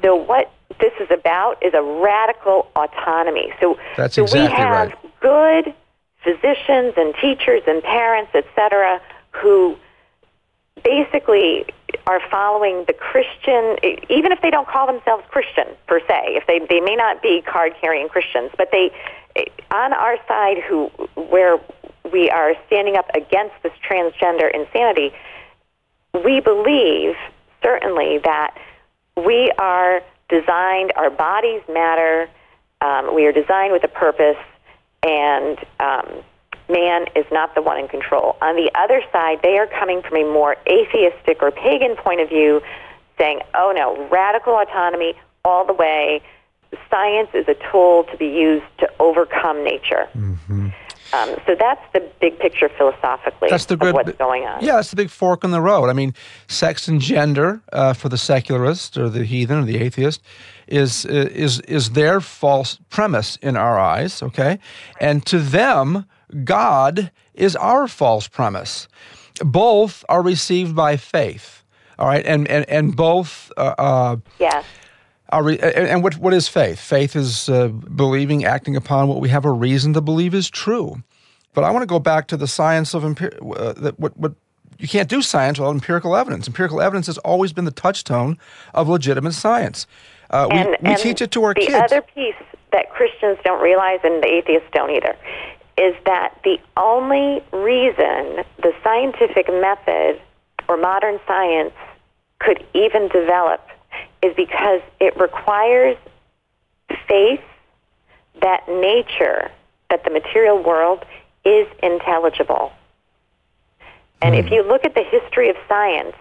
So 0.03 0.17
what 0.17 0.53
this 0.81 0.93
is 1.01 1.11
about 1.11 1.63
is 1.63 1.75
a 1.75 1.83
radical 1.83 2.71
autonomy. 2.75 3.53
So, 3.61 3.79
that's 3.97 4.15
so 4.15 4.25
exactly 4.25 4.49
we 4.49 4.55
have 4.55 4.89
right. 4.89 5.21
good 5.21 5.75
physicians 6.25 6.95
and 6.97 7.15
teachers 7.21 7.63
and 7.67 7.83
parents, 7.83 8.33
etc., 8.35 9.01
who 9.31 9.77
basically 10.83 11.67
are 12.07 12.21
following 12.31 12.85
the 12.87 12.93
Christian, 12.93 13.77
even 14.09 14.33
if 14.33 14.41
they 14.41 14.51
don't 14.51 14.67
call 14.67 14.87
themselves 14.87 15.25
Christian 15.31 15.67
per 15.87 16.01
se, 16.01 16.35
if 16.37 16.47
they, 16.47 16.59
they 16.59 16.81
may 16.81 16.97
not 16.97 17.23
be 17.23 17.43
card 17.43 17.75
carrying 17.81 18.09
Christians, 18.09 18.51
but 18.57 18.71
they, 18.73 18.91
on 19.71 19.93
our 19.93 20.17
side, 20.27 20.59
who 20.69 20.87
where 21.17 21.59
we 22.13 22.31
are 22.31 22.55
standing 22.67 22.97
up 22.97 23.11
against 23.15 23.55
this 23.63 23.73
transgender 23.89 24.53
insanity, 24.53 25.13
we 26.25 26.41
believe 26.41 27.15
certainly 27.63 28.19
that 28.25 28.57
we 29.17 29.53
are 29.59 30.03
designed, 30.29 30.93
our 30.97 31.11
bodies 31.11 31.63
matter, 31.69 32.29
um, 32.81 33.15
we 33.15 33.27
are 33.27 33.33
designed 33.33 33.73
with 33.73 33.85
a 33.85 33.89
purpose, 33.89 34.37
and 35.03 35.59
um, 35.81 36.23
man 36.69 37.07
is 37.15 37.25
not 37.31 37.55
the 37.55 37.63
one 37.63 37.79
in 37.79 37.89
control. 37.89 38.37
On 38.43 38.57
the 38.57 38.71
other 38.75 39.03
side, 39.13 39.41
they 39.43 39.59
are 39.59 39.67
coming 39.67 40.03
from 40.03 40.17
a 40.17 40.25
more 40.25 40.57
atheistic 40.67 41.43
or 41.43 41.51
pagan 41.51 41.97
point 41.97 42.21
of 42.21 42.29
view, 42.29 42.63
saying, 43.19 43.41
oh 43.55 43.73
no, 43.75 44.09
radical 44.09 44.55
autonomy 44.55 45.15
all 45.45 45.65
the 45.67 45.75
way. 45.75 46.23
Science 46.91 47.29
is 47.35 47.47
a 47.49 47.57
tool 47.71 48.05
to 48.05 48.17
be 48.17 48.27
used 48.27 48.65
to 48.79 48.91
overcome 48.99 49.63
nature. 49.63 50.09
Mm-hmm. 50.15 50.69
Um, 51.15 51.37
so 51.47 51.55
that's 51.59 51.83
the 51.93 52.01
big 52.21 52.39
picture 52.39 52.71
philosophically 52.71 53.49
that's 53.51 53.67
the 53.67 53.77
good, 53.77 53.95
what's 53.95 54.13
going 54.13 54.45
on. 54.45 54.65
Yeah, 54.65 54.77
that's 54.77 54.91
the 54.91 54.97
big 54.97 55.11
fork 55.11 55.45
in 55.45 55.51
the 55.51 55.61
road. 55.61 55.89
I 55.89 55.93
mean, 55.93 56.15
sex 56.49 56.89
and 56.89 57.01
gender 57.01 57.61
uh, 57.73 57.93
for 57.93 58.09
the 58.09 58.17
secularist 58.17 58.97
or 58.97 59.11
the 59.11 59.25
heathen 59.25 59.59
or 59.59 59.65
the 59.65 59.79
atheist 59.79 60.23
is 60.67 61.05
is 61.05 61.61
is 61.61 61.91
their 61.91 62.21
false 62.21 62.79
premise 62.89 63.37
in 63.43 63.57
our 63.57 63.79
eyes. 63.79 64.23
Okay, 64.23 64.59
and 65.01 65.25
to 65.27 65.39
them, 65.39 66.07
God 66.45 67.11
is 67.35 67.57
our 67.57 67.89
false 67.89 68.27
premise. 68.29 68.89
Both 69.45 70.05
are 70.09 70.23
received 70.23 70.75
by 70.75 70.97
faith. 70.97 71.63
All 71.99 72.07
right, 72.07 72.25
and 72.25 72.49
and 72.49 72.69
and 72.71 72.97
both. 72.97 73.53
Uh, 73.57 73.75
uh, 73.79 74.17
yeah. 74.39 74.63
Re- 75.33 75.59
and 75.59 76.03
what 76.03 76.19
what 76.19 76.35
is 76.35 76.49
faith? 76.49 76.79
Faith 76.79 77.17
is 77.17 77.49
uh, 77.49 77.69
believing, 77.69 78.45
acting 78.45 78.77
upon 78.77 79.09
what 79.09 79.21
we 79.21 79.31
have 79.31 79.45
a 79.45 79.53
reason 79.53 79.95
to 79.95 80.01
believe 80.01 80.35
is 80.35 80.51
true. 80.51 81.03
But 81.55 81.65
I 81.65 81.71
want 81.71 81.83
to 81.83 81.87
go 81.87 81.99
back 81.99 82.29
to 82.29 82.37
the 82.37 82.47
science 82.47 82.95
of 82.95 83.03
empir- 83.03 83.39
uh, 83.57 83.73
that 83.75 83.99
what 83.99 84.17
what 84.17 84.35
you 84.79 84.89
can't 84.89 85.09
do 85.09 85.23
science 85.23 85.59
without 85.59 85.73
empirical 85.73 86.17
evidence. 86.17 86.47
Empirical 86.47 86.81
evidence 86.81 87.07
has 87.07 87.19
always 87.19 87.53
been 87.53 87.65
the 87.65 87.71
touchstone 87.71 88.37
of 88.75 88.89
legitimate 88.89 89.33
science. 89.33 89.87
Uh, 90.31 90.49
we, 90.51 90.59
and, 90.59 90.77
we 90.83 90.91
and 90.91 90.99
teach 90.99 91.23
it 91.23 91.31
to 91.31 91.45
our 91.45 91.55
the 91.55 91.61
kids. 91.61 91.73
The 91.73 91.85
other 91.85 92.03
piece 92.03 92.35
that 92.73 92.91
Christians 92.91 93.39
don't 93.45 93.63
realize, 93.63 94.01
and 94.03 94.23
the 94.23 94.29
atheists 94.29 94.69
don't 94.73 94.91
either, 94.91 95.17
is 95.79 95.95
that 96.05 96.35
the 96.45 96.59
only 96.77 97.43
reason 97.53 98.45
the 98.59 98.73
scientific 98.83 99.47
method 99.49 100.21
or 100.69 100.77
modern 100.77 101.21
science 101.27 101.75
could 102.41 102.65
even 102.75 103.09
develop 103.09 103.61
is 104.23 104.35
because 104.37 104.81
it 105.01 105.17
requires 105.19 105.97
faith 107.09 107.41
that 108.41 108.69
nature, 108.69 109.51
that 109.91 110.05
the 110.05 110.11
material 110.11 110.63
world 110.63 111.05
is 111.45 111.67
intelligible. 111.83 112.73
And 114.21 114.37
if 114.37 114.47
hmm. 114.47 114.55
you 114.55 114.63
look 114.63 114.85
at 114.85 114.95
the 114.95 115.03
history 115.03 115.51
of 115.51 115.57
science, 115.69 116.17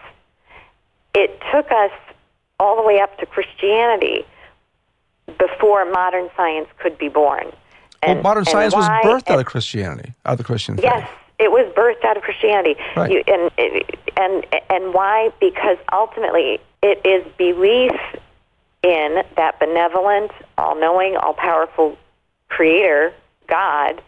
it 1.14 1.40
took 1.52 1.72
us 1.72 1.92
all 2.60 2.76
the 2.76 2.84
way 2.84 3.00
up 3.00 3.18
to 3.20 3.26
Christianity 3.26 4.26
before 5.38 5.90
modern 5.92 6.30
science 6.36 6.68
could 6.80 6.98
be 6.98 7.10
born. 7.10 7.52
And, 8.02 8.18
well, 8.18 8.24
modern 8.24 8.46
science 8.46 8.74
was 8.74 8.88
birthed 9.04 9.30
out 9.30 9.40
of 9.40 9.46
Christianity, 9.46 10.14
out 10.26 10.34
of 10.34 10.38
the 10.40 10.44
Christian 10.44 10.76
faith. 10.76 10.86
Yes, 10.86 11.10
it 11.40 11.52
was 11.52 11.72
birthed 11.76 12.04
out 12.04 12.18
of 12.18 12.24
Christianity. 12.24 12.76
Right. 12.96 13.12
You, 13.12 13.24
and, 13.28 13.52
and, 14.22 14.46
and 14.70 14.94
why? 14.94 15.32
Because 15.40 15.78
ultimately 15.92 16.60
it 16.82 17.06
is 17.06 17.26
belief 17.38 17.92
in 18.84 19.24
that 19.38 19.60
benevolent, 19.60 20.32
all 20.58 20.80
knowing, 20.80 21.16
all 21.18 21.34
powerful 21.34 21.98
creator, 22.50 23.14
God, 23.48 24.02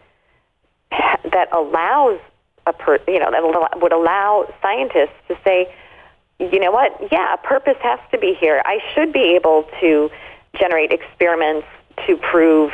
that 0.90 1.48
allows 1.52 2.18
a 2.66 2.72
per, 2.72 2.98
you 3.06 3.18
know, 3.18 3.30
that 3.30 3.80
would 3.80 3.92
allow 3.92 4.52
scientists 4.62 5.14
to 5.28 5.36
say, 5.44 5.72
you 6.38 6.58
know 6.58 6.72
what, 6.72 6.96
yeah, 7.12 7.34
a 7.34 7.38
purpose 7.38 7.76
has 7.82 8.00
to 8.10 8.18
be 8.18 8.34
here. 8.34 8.62
I 8.64 8.78
should 8.94 9.12
be 9.12 9.34
able 9.36 9.68
to 9.80 10.10
generate 10.58 10.92
experiments 10.92 11.66
to 12.06 12.16
prove 12.16 12.72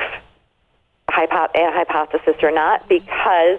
hypo- 1.09 1.53
a 1.55 1.73
hypothesis 1.73 2.37
or 2.43 2.51
not 2.51 2.89
because 2.89 3.59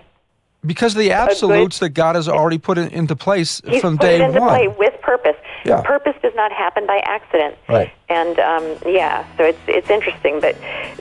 because 0.66 0.94
the 0.94 1.12
absolutes 1.12 1.80
good, 1.80 1.88
that 1.88 1.90
God 1.90 2.16
has 2.16 2.28
already 2.28 2.58
put 2.58 2.78
in, 2.78 2.90
into 2.90 3.16
place 3.16 3.62
from 3.80 3.98
day 3.98 4.20
one. 4.20 4.30
into 4.30 4.40
play 4.40 4.68
with 4.68 5.00
purpose. 5.02 5.36
Yeah. 5.66 5.82
Purpose 5.82 6.16
does 6.22 6.34
not 6.36 6.52
happen 6.52 6.86
by 6.88 7.02
accident. 7.04 7.56
Right. 7.68 7.92
And 8.10 8.40
um, 8.40 8.78
yeah, 8.86 9.26
so 9.38 9.44
it's 9.44 9.60
it's 9.68 9.90
interesting, 9.90 10.40
but 10.40 10.56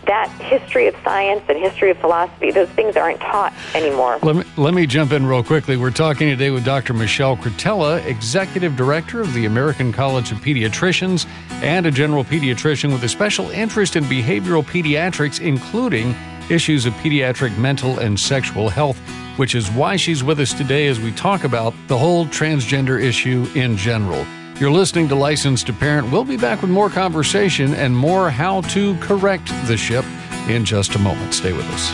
that 0.07 0.29
history 0.43 0.87
of 0.87 0.95
science 1.03 1.43
and 1.49 1.59
history 1.59 1.91
of 1.91 1.99
philosophy, 1.99 2.51
those 2.51 2.69
things 2.71 2.97
aren't 2.97 3.21
taught 3.21 3.53
anymore. 3.75 4.19
Let 4.23 4.37
me 4.37 4.45
let 4.57 4.75
me 4.75 4.87
jump 4.87 5.13
in 5.13 5.27
real 5.27 5.43
quickly. 5.43 5.77
We're 5.77 5.91
talking 5.91 6.29
today 6.29 6.51
with 6.51 6.65
Dr. 6.65 6.95
Michelle 6.95 7.37
Cretella, 7.37 8.05
executive 8.07 8.77
director 8.77 9.21
of 9.21 9.35
the 9.35 9.47
American 9.47 9.93
College 9.93 10.33
of 10.33 10.39
Pediatricians, 10.39 11.27
and 11.63 11.87
a 11.87 11.91
general 11.91 12.25
pediatrician 12.25 12.93
with 12.93 13.03
a 13.03 13.09
special 13.09 13.51
interest 13.51 13.97
in 13.97 14.05
behavioral 14.05 14.65
pediatrics, 14.65 15.41
including 15.41 16.15
issues 16.51 16.87
of 16.87 16.93
pediatric 16.95 17.57
mental 17.59 17.99
and 17.99 18.19
sexual 18.19 18.69
health, 18.69 19.01
which 19.41 19.55
is 19.55 19.71
why 19.71 19.97
she's 19.97 20.23
with 20.23 20.39
us 20.39 20.53
today 20.53 20.87
as 20.87 21.01
we 21.01 21.11
talk 21.13 21.45
about 21.45 21.73
the 21.87 21.97
whole 21.97 22.27
transgender 22.27 23.03
issue 23.03 23.47
in 23.55 23.75
general. 23.75 24.27
You're 24.59 24.71
listening 24.71 25.09
to 25.09 25.15
License 25.15 25.65
to 25.65 25.73
Parent. 25.73 26.13
We'll 26.13 26.27
be 26.27 26.37
back 26.37 26.61
with 26.61 26.71
more 26.71 26.91
conversation 26.91 27.73
and 27.73 27.97
more 27.97 28.29
how 28.29 28.61
to 28.61 28.95
correct 28.99 29.47
the 29.65 29.79
ship 29.79 30.05
in 30.47 30.67
just 30.67 30.95
a 30.95 30.99
moment. 30.99 31.33
Stay 31.33 31.55
with 31.55 31.65
us. 31.71 31.91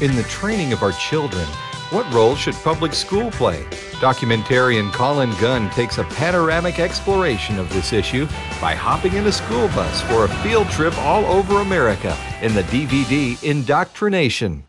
In 0.00 0.16
the 0.16 0.24
training 0.30 0.72
of 0.72 0.82
our 0.82 0.92
children, 0.92 1.46
what 1.90 2.10
role 2.12 2.36
should 2.36 2.54
public 2.54 2.94
school 2.94 3.30
play? 3.32 3.62
Documentarian 4.00 4.92
Colin 4.92 5.30
Gunn 5.40 5.68
takes 5.70 5.98
a 5.98 6.04
panoramic 6.04 6.78
exploration 6.78 7.58
of 7.58 7.68
this 7.70 7.92
issue 7.92 8.26
by 8.60 8.74
hopping 8.74 9.14
in 9.14 9.26
a 9.26 9.32
school 9.32 9.68
bus 9.68 10.00
for 10.02 10.24
a 10.24 10.28
field 10.42 10.68
trip 10.70 10.96
all 10.98 11.24
over 11.26 11.60
America 11.60 12.16
in 12.42 12.54
the 12.54 12.62
DVD 12.64 13.42
Indoctrination. 13.42 14.64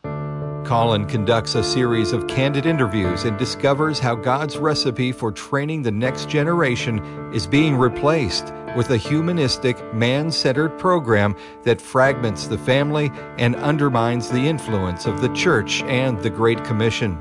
Colin 0.66 1.06
conducts 1.06 1.56
a 1.56 1.64
series 1.64 2.14
of 2.14 2.28
candid 2.28 2.66
interviews 2.66 3.26
and 3.26 3.38
discovers 3.38 4.00
how 4.00 4.16
God's 4.16 4.58
recipe 4.58 5.12
for 5.12 5.32
training 5.32 5.82
the 5.82 5.92
next 5.92 6.30
generation 6.30 7.00
is 7.34 7.46
being 7.46 7.76
replaced 7.76 8.54
with 8.76 8.90
a 8.90 8.98
humanistic, 8.98 9.94
man 9.94 10.32
centered 10.32 10.78
program 10.78 11.36
that 11.64 11.82
fragments 11.82 12.48
the 12.48 12.58
family 12.58 13.12
and 13.38 13.56
undermines 13.56 14.30
the 14.30 14.48
influence 14.48 15.06
of 15.06 15.22
the 15.22 15.34
church 15.34 15.84
and 15.84 16.20
the 16.22 16.30
Great 16.30 16.64
Commission. 16.64 17.18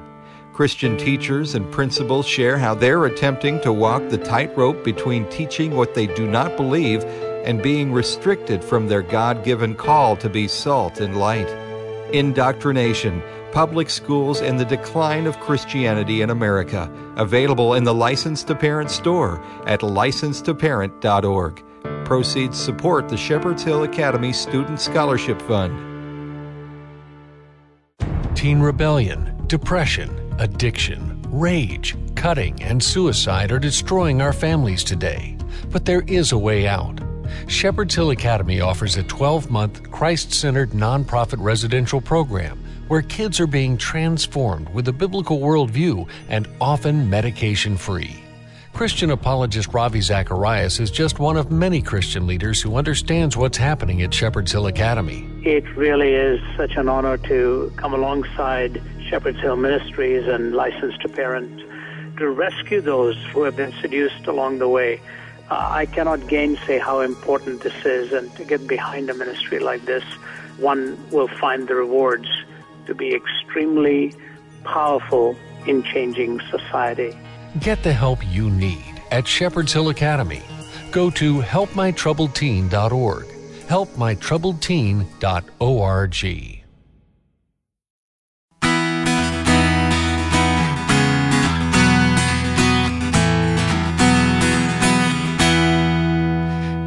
Christian 0.52 0.96
teachers 0.96 1.54
and 1.54 1.70
principals 1.72 2.26
share 2.26 2.58
how 2.58 2.74
they're 2.74 3.06
attempting 3.06 3.60
to 3.62 3.72
walk 3.72 4.08
the 4.08 4.18
tightrope 4.18 4.84
between 4.84 5.28
teaching 5.30 5.74
what 5.74 5.94
they 5.94 6.06
do 6.06 6.26
not 6.26 6.56
believe 6.56 7.02
and 7.44 7.62
being 7.62 7.92
restricted 7.92 8.62
from 8.62 8.88
their 8.88 9.02
God 9.02 9.44
given 9.44 9.74
call 9.74 10.16
to 10.18 10.28
be 10.28 10.46
salt 10.46 11.00
and 11.00 11.16
light. 11.16 11.48
Indoctrination, 12.12 13.22
Public 13.52 13.90
Schools, 13.90 14.40
and 14.40 14.58
the 14.58 14.64
Decline 14.64 15.26
of 15.26 15.40
Christianity 15.40 16.22
in 16.22 16.30
America. 16.30 16.90
Available 17.16 17.74
in 17.74 17.84
the 17.84 17.94
License 17.94 18.44
to 18.44 18.54
Parent 18.54 18.90
store 18.90 19.42
at 19.66 19.80
licensetoparent.org. 19.80 21.64
Proceeds 22.04 22.58
support 22.58 23.08
the 23.08 23.16
Shepherd's 23.16 23.62
Hill 23.62 23.82
Academy 23.82 24.32
Student 24.32 24.80
Scholarship 24.80 25.40
Fund. 25.42 25.86
Teen 28.36 28.60
rebellion, 28.60 29.36
depression, 29.48 30.34
addiction, 30.38 31.20
rage, 31.28 31.96
cutting, 32.14 32.62
and 32.62 32.82
suicide 32.82 33.50
are 33.52 33.58
destroying 33.58 34.22
our 34.22 34.32
families 34.32 34.84
today. 34.84 35.36
But 35.70 35.84
there 35.84 36.02
is 36.06 36.32
a 36.32 36.38
way 36.38 36.66
out. 36.66 37.00
Shepherd's 37.48 37.94
Hill 37.94 38.10
Academy 38.10 38.60
offers 38.60 38.96
a 38.96 39.02
12 39.02 39.50
month, 39.50 39.90
Christ 39.90 40.32
centered 40.32 40.70
nonprofit 40.70 41.42
residential 41.42 42.00
program 42.00 42.62
where 42.90 43.02
kids 43.02 43.38
are 43.38 43.46
being 43.46 43.78
transformed 43.78 44.68
with 44.70 44.88
a 44.88 44.92
biblical 44.92 45.38
worldview 45.38 46.08
and 46.28 46.48
often 46.60 47.08
medication 47.08 47.76
free. 47.76 48.20
Christian 48.72 49.12
apologist 49.12 49.72
Ravi 49.72 50.00
Zacharias 50.00 50.80
is 50.80 50.90
just 50.90 51.20
one 51.20 51.36
of 51.36 51.52
many 51.52 51.82
Christian 51.82 52.26
leaders 52.26 52.60
who 52.60 52.74
understands 52.74 53.36
what's 53.36 53.56
happening 53.56 54.02
at 54.02 54.12
Shepherd's 54.12 54.50
Hill 54.50 54.66
Academy. 54.66 55.24
It 55.44 55.64
really 55.76 56.14
is 56.14 56.40
such 56.56 56.74
an 56.74 56.88
honor 56.88 57.16
to 57.16 57.72
come 57.76 57.94
alongside 57.94 58.82
Shepherd's 59.08 59.38
Hill 59.38 59.54
Ministries 59.54 60.26
and 60.26 60.52
License 60.56 60.98
to 61.02 61.08
Parent 61.08 61.62
to 62.16 62.28
rescue 62.28 62.80
those 62.80 63.16
who 63.26 63.44
have 63.44 63.54
been 63.54 63.72
seduced 63.80 64.26
along 64.26 64.58
the 64.58 64.68
way. 64.68 65.00
Uh, 65.48 65.68
I 65.70 65.86
cannot 65.86 66.26
gainsay 66.26 66.78
how 66.78 67.02
important 67.02 67.60
this 67.60 67.86
is, 67.86 68.12
and 68.12 68.34
to 68.34 68.44
get 68.44 68.66
behind 68.66 69.08
a 69.10 69.14
ministry 69.14 69.60
like 69.60 69.84
this, 69.84 70.02
one 70.58 70.98
will 71.10 71.28
find 71.28 71.68
the 71.68 71.76
rewards 71.76 72.28
to 72.90 72.94
be 72.94 73.14
extremely 73.14 74.12
powerful 74.64 75.36
in 75.66 75.82
changing 75.84 76.40
society. 76.50 77.16
Get 77.60 77.84
the 77.84 77.92
help 77.92 78.18
you 78.28 78.50
need 78.50 79.00
at 79.10 79.28
Shepherd's 79.28 79.72
Hill 79.72 79.88
Academy. 79.90 80.42
Go 80.90 81.10
to 81.10 81.40
helpmytroubledteen.org. 81.40 83.26
helpmytroubledteen.org. 83.68 86.59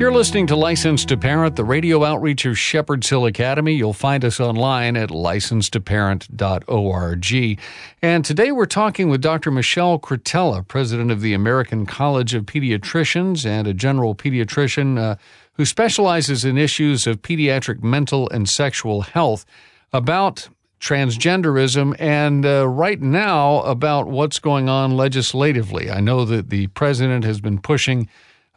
You're 0.03 0.11
listening 0.11 0.47
to 0.47 0.57
License 0.57 1.05
to 1.05 1.15
Parent, 1.15 1.55
the 1.55 1.63
radio 1.63 2.03
outreach 2.03 2.45
of 2.45 2.59
Shepherd's 2.59 3.07
Hill 3.07 3.25
Academy. 3.25 3.71
You'll 3.71 3.93
find 3.93 4.25
us 4.25 4.41
online 4.41 4.97
at 4.97 5.11
licensetoparent.org. 5.11 7.59
And 8.01 8.25
today 8.25 8.51
we're 8.51 8.65
talking 8.65 9.07
with 9.07 9.21
Dr. 9.21 9.49
Michelle 9.49 9.97
Cretella, 9.97 10.67
president 10.67 11.09
of 11.09 11.21
the 11.21 11.33
American 11.33 11.85
College 11.85 12.33
of 12.33 12.45
Pediatricians 12.45 13.45
and 13.45 13.65
a 13.65 13.73
general 13.73 14.13
pediatrician 14.13 14.99
uh, 14.99 15.15
who 15.53 15.63
specializes 15.63 16.43
in 16.43 16.57
issues 16.57 17.07
of 17.07 17.21
pediatric 17.21 17.81
mental 17.81 18.29
and 18.29 18.49
sexual 18.49 19.03
health, 19.03 19.45
about 19.93 20.49
transgenderism 20.81 21.95
and 21.97 22.45
uh, 22.45 22.67
right 22.67 22.99
now 22.99 23.61
about 23.61 24.07
what's 24.07 24.39
going 24.39 24.67
on 24.67 24.97
legislatively. 24.97 25.89
I 25.89 26.01
know 26.01 26.25
that 26.25 26.49
the 26.49 26.67
president 26.67 27.23
has 27.23 27.39
been 27.39 27.57
pushing 27.57 28.09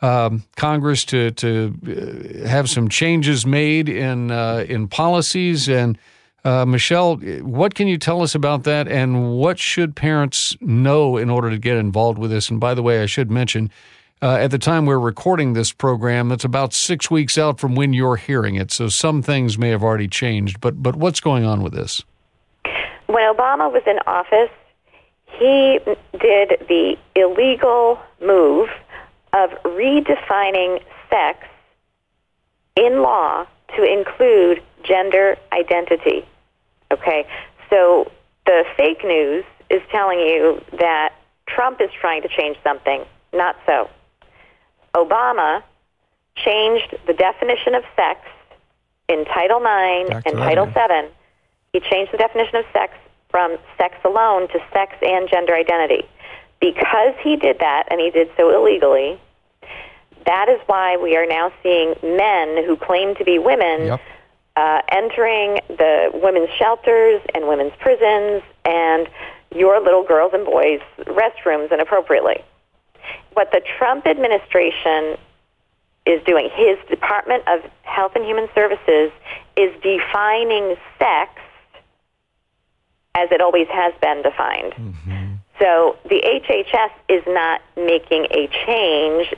um, 0.03 0.45
Congress 0.57 1.05
to 1.07 1.31
to 1.33 2.45
uh, 2.45 2.49
have 2.49 2.69
some 2.69 2.89
changes 2.89 3.47
made 3.47 3.89
in 3.89 4.31
uh, 4.31 4.65
in 4.69 4.89
policies. 4.89 5.69
And 5.69 5.99
uh, 6.45 6.65
Michelle, 6.65 7.17
what 7.17 7.75
can 7.75 7.89
you 7.89 7.99
tell 7.99 8.23
us 8.23 8.35
about 8.35 8.65
that? 8.65 8.89
And 8.89 9.33
what 9.33 9.59
should 9.59 9.97
parents 9.97 10.57
know 10.61 11.17
in 11.17 11.31
order 11.31 11.51
to 11.51 11.59
get 11.59 11.77
involved 11.77 12.19
with 12.19 12.31
this? 12.31 12.51
And 12.51 12.61
by 12.61 12.75
the 12.75 12.83
way, 12.83 13.03
I 13.03 13.07
should 13.07 13.31
mention. 13.31 13.71
Uh, 14.23 14.37
at 14.37 14.51
the 14.51 14.59
time 14.59 14.87
we're 14.87 14.99
recording 14.99 15.53
this 15.53 15.73
program, 15.73 16.31
that's 16.31 16.45
about 16.45 16.73
six 16.73 17.11
weeks 17.11 17.37
out 17.37 17.61
from 17.61 17.75
when 17.75 17.93
you're 17.93 18.17
hearing 18.17 18.55
it. 18.55 18.71
So 18.73 18.89
some 18.89 19.21
things 19.21 19.59
may 19.59 19.69
have 19.69 19.83
already 19.83 20.09
changed. 20.09 20.61
But 20.61 20.83
but 20.83 20.97
what's 20.97 21.21
going 21.21 21.45
on 21.45 21.63
with 21.63 21.75
this? 21.75 22.03
When 23.07 23.23
Obama 23.35 23.71
was 23.71 23.83
in 23.87 23.99
office, 24.07 24.51
he 25.39 25.79
did 26.19 26.67
the 26.69 26.97
illegal 27.15 27.99
move 28.23 28.69
of 29.37 29.51
redefining 29.65 30.83
sex 31.11 31.47
in 32.75 33.03
law 33.03 33.47
to 33.77 33.83
include 33.85 34.63
gender 34.83 35.37
identity. 35.53 36.25
Okay? 36.91 37.27
So 37.69 38.11
the 38.47 38.65
fake 38.77 39.05
news 39.05 39.45
is 39.69 39.83
telling 39.91 40.21
you 40.21 40.63
that 40.79 41.13
Trump 41.47 41.81
is 41.81 41.91
trying 42.01 42.23
to 42.23 42.29
change 42.29 42.57
something. 42.65 43.05
Not 43.33 43.57
so. 43.67 43.91
Obama 44.95 45.63
changed 46.37 46.97
the 47.07 47.13
definition 47.13 47.75
of 47.75 47.83
sex 47.95 48.21
in 49.09 49.25
Title 49.27 49.59
IX 49.59 50.23
and 50.27 50.37
Title 50.39 50.67
VII. 50.67 51.09
He 51.73 51.81
changed 51.81 52.13
the 52.13 52.19
definition 52.19 52.57
of 52.57 52.65
sex 52.73 52.95
from 53.31 53.59
sex 53.77 53.97
alone 54.05 54.49
to 54.49 54.59
sex 54.73 54.95
and 55.03 55.29
gender 55.29 55.55
identity. 55.55 56.09
Because 56.61 57.15
he 57.23 57.37
did 57.37 57.59
that, 57.59 57.85
and 57.91 58.01
he 58.01 58.11
did 58.11 58.31
so 58.37 58.51
illegally, 58.51 59.21
that 60.27 60.49
is 60.49 60.61
why 60.67 60.97
we 60.97 61.17
are 61.17 61.27
now 61.27 61.53
seeing 61.63 61.95
men 62.03 62.65
who 62.65 62.77
claim 62.77 63.15
to 63.17 63.25
be 63.25 63.39
women 63.39 63.87
yep. 63.87 64.01
uh, 64.57 64.83
entering 64.91 65.61
the 65.69 66.11
women's 66.15 66.51
shelters 66.59 67.23
and 67.35 67.49
women's 67.49 67.73
prisons 67.79 68.43
and 68.65 69.09
your 69.55 69.81
little 69.81 70.05
girls 70.05 70.33
and 70.35 70.45
boys' 70.45 70.81
restrooms 70.99 71.73
inappropriately. 71.73 72.45
What 73.33 73.53
the 73.53 73.63
Trump 73.79 74.07
administration 74.07 75.17
is 76.07 76.23
doing, 76.25 76.51
his 76.55 76.79
Department 76.89 77.45
of 77.47 77.61
Health 77.83 78.13
and 78.15 78.25
Human 78.25 78.49
Services 78.55 79.13
is 79.57 79.73
defining 79.83 80.77
sex 80.99 81.33
as 83.15 83.31
it 83.33 83.41
always 83.41 83.67
has 83.69 83.95
been 84.01 84.23
defined. 84.23 84.73
Mm-hmm. 84.73 85.35
So 85.59 85.97
the 86.05 86.23
HHS 86.23 86.91
is 87.09 87.23
not 87.27 87.63
making 87.77 88.27
a 88.31 88.49
change 88.67 89.35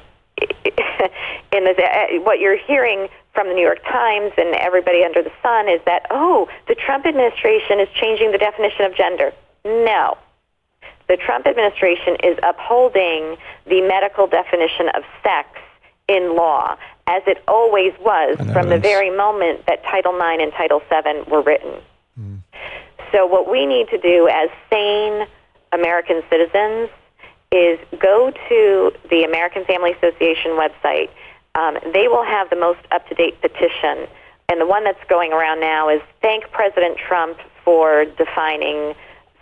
in 1.52 1.64
the, 1.64 1.74
uh, 1.83 2.20
what 2.22 2.38
you're 2.40 2.59
hearing 2.59 3.09
from 3.35 3.48
the 3.48 3.54
New 3.54 3.62
York 3.62 3.83
Times 3.85 4.33
and 4.37 4.54
everybody 4.57 5.04
under 5.04 5.22
the 5.22 5.33
sun 5.42 5.68
is 5.68 5.81
that, 5.87 6.07
oh, 6.11 6.48
the 6.66 6.74
Trump 6.74 7.07
administration 7.07 7.81
is 7.81 7.88
changing 7.94 8.33
the 8.33 8.38
definition 8.38 8.85
of 8.85 8.94
gender. 8.94 9.33
No. 9.64 10.18
The 11.09 11.16
Trump 11.16 11.46
administration 11.46 12.16
is 12.22 12.38
upholding 12.42 13.37
the 13.66 13.81
medical 13.83 14.26
definition 14.26 14.88
of 14.94 15.04
sex 15.22 15.48
in 16.09 16.37
law, 16.37 16.76
as 17.07 17.22
it 17.26 17.42
always 17.46 17.92
was 18.00 18.37
from 18.52 18.68
the 18.68 18.78
very 18.78 19.14
moment 19.14 19.66
that 19.66 19.85
Title 19.85 20.14
IX 20.14 20.42
and 20.42 20.52
Title 20.52 20.81
VII 20.90 21.31
were 21.31 21.42
written. 21.42 21.81
Mm. 22.18 22.38
So, 23.12 23.26
what 23.26 23.50
we 23.50 23.66
need 23.66 23.88
to 23.88 23.98
do 23.98 24.28
as 24.28 24.48
sane 24.70 25.26
American 25.72 26.22
citizens 26.31 26.90
is 27.52 27.78
go 28.00 28.30
to 28.30 28.92
the 29.11 29.24
American 29.24 29.64
Family 29.64 29.92
Association 29.92 30.52
website. 30.52 31.08
Um, 31.54 31.78
they 31.92 32.08
will 32.08 32.24
have 32.24 32.50
the 32.50 32.56
most 32.56 32.80
up 32.90 33.06
to 33.08 33.14
date 33.14 33.40
petition. 33.40 34.06
And 34.48 34.61
the 34.61 34.66
one 34.66 34.84
that's 34.84 35.02
going 35.08 35.32
around 35.32 35.61
now 35.61 35.88
is 35.88 36.00
thank 36.22 36.50
President 36.50 36.98
Trump 36.98 37.38
for 37.64 38.04
defining 38.04 38.94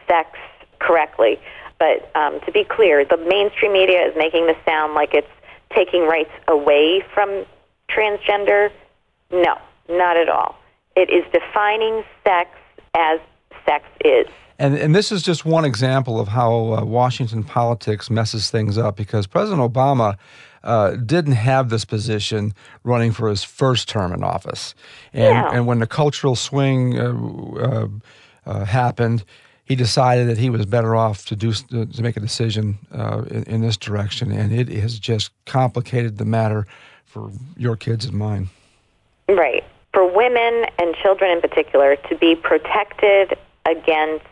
sex 0.09 0.31
correctly. 0.79 1.39
But 1.79 2.11
um, 2.15 2.41
to 2.47 2.53
be 2.53 2.65
clear, 2.65 3.05
the 3.05 3.17
mainstream 3.17 3.73
media 3.73 4.07
is 4.09 4.15
making 4.17 4.47
this 4.47 4.57
sound 4.65 4.95
like 4.95 5.15
it's 5.15 5.29
taking 5.75 6.03
rights 6.03 6.31
away 6.49 7.05
from 7.13 7.45
transgender. 7.91 8.71
No, 9.31 9.59
not 9.89 10.17
at 10.17 10.29
all. 10.29 10.57
It 10.97 11.11
is 11.11 11.25
defining 11.33 12.03
sex 12.25 12.51
as 12.95 13.21
sex 13.67 13.85
is. 14.05 14.27
And, 14.59 14.75
and 14.75 14.95
this 14.95 15.13
is 15.13 15.23
just 15.23 15.45
one 15.45 15.67
example 15.67 16.19
of 16.19 16.29
how 16.29 16.73
uh, 16.73 16.85
Washington 16.85 17.45
politics 17.45 18.09
messes 18.09 18.51
things 18.51 18.79
up 18.79 18.97
because 18.97 19.27
President 19.27 19.61
Obama 19.61 20.17
uh, 20.65 20.93
didn't 20.97 21.33
have 21.33 21.69
this 21.69 21.85
position 21.85 22.55
running 22.83 23.13
for 23.13 23.29
his 23.29 23.45
first 23.45 23.89
term 23.89 24.13
in 24.13 24.25
office. 24.25 24.75
And, 25.13 25.23
yeah. 25.35 25.51
and 25.53 25.67
when 25.67 25.79
the 25.81 25.87
cultural 25.87 26.37
swing 26.37 26.99
uh, 26.99 27.15
uh 27.61 27.89
uh, 28.47 28.65
happened, 28.65 29.25
he 29.65 29.75
decided 29.75 30.29
that 30.29 30.39
he 30.39 30.49
was 30.51 30.65
better 30.67 30.95
off 30.95 31.27
to 31.27 31.37
do 31.37 31.53
to 31.53 32.03
make 32.03 32.17
a 32.17 32.21
decision 32.21 32.79
uh, 32.93 33.23
in, 33.29 33.43
in, 33.45 33.61
this 33.61 33.77
direction, 33.77 34.31
and 34.31 34.53
it 34.53 34.69
has 34.69 35.01
just 35.01 35.33
complicated 35.45 36.19
the 36.19 36.25
matter 36.25 36.65
for 37.05 37.33
your 37.57 37.77
kids 37.77 38.05
and 38.05 38.15
mine. 38.15 38.49
Right, 39.29 39.65
for 39.93 40.07
women 40.07 40.67
and 40.79 40.95
children 41.03 41.33
in 41.33 41.41
particular, 41.41 41.97
to 42.09 42.17
be 42.17 42.37
protected 42.37 43.37
against 43.69 44.25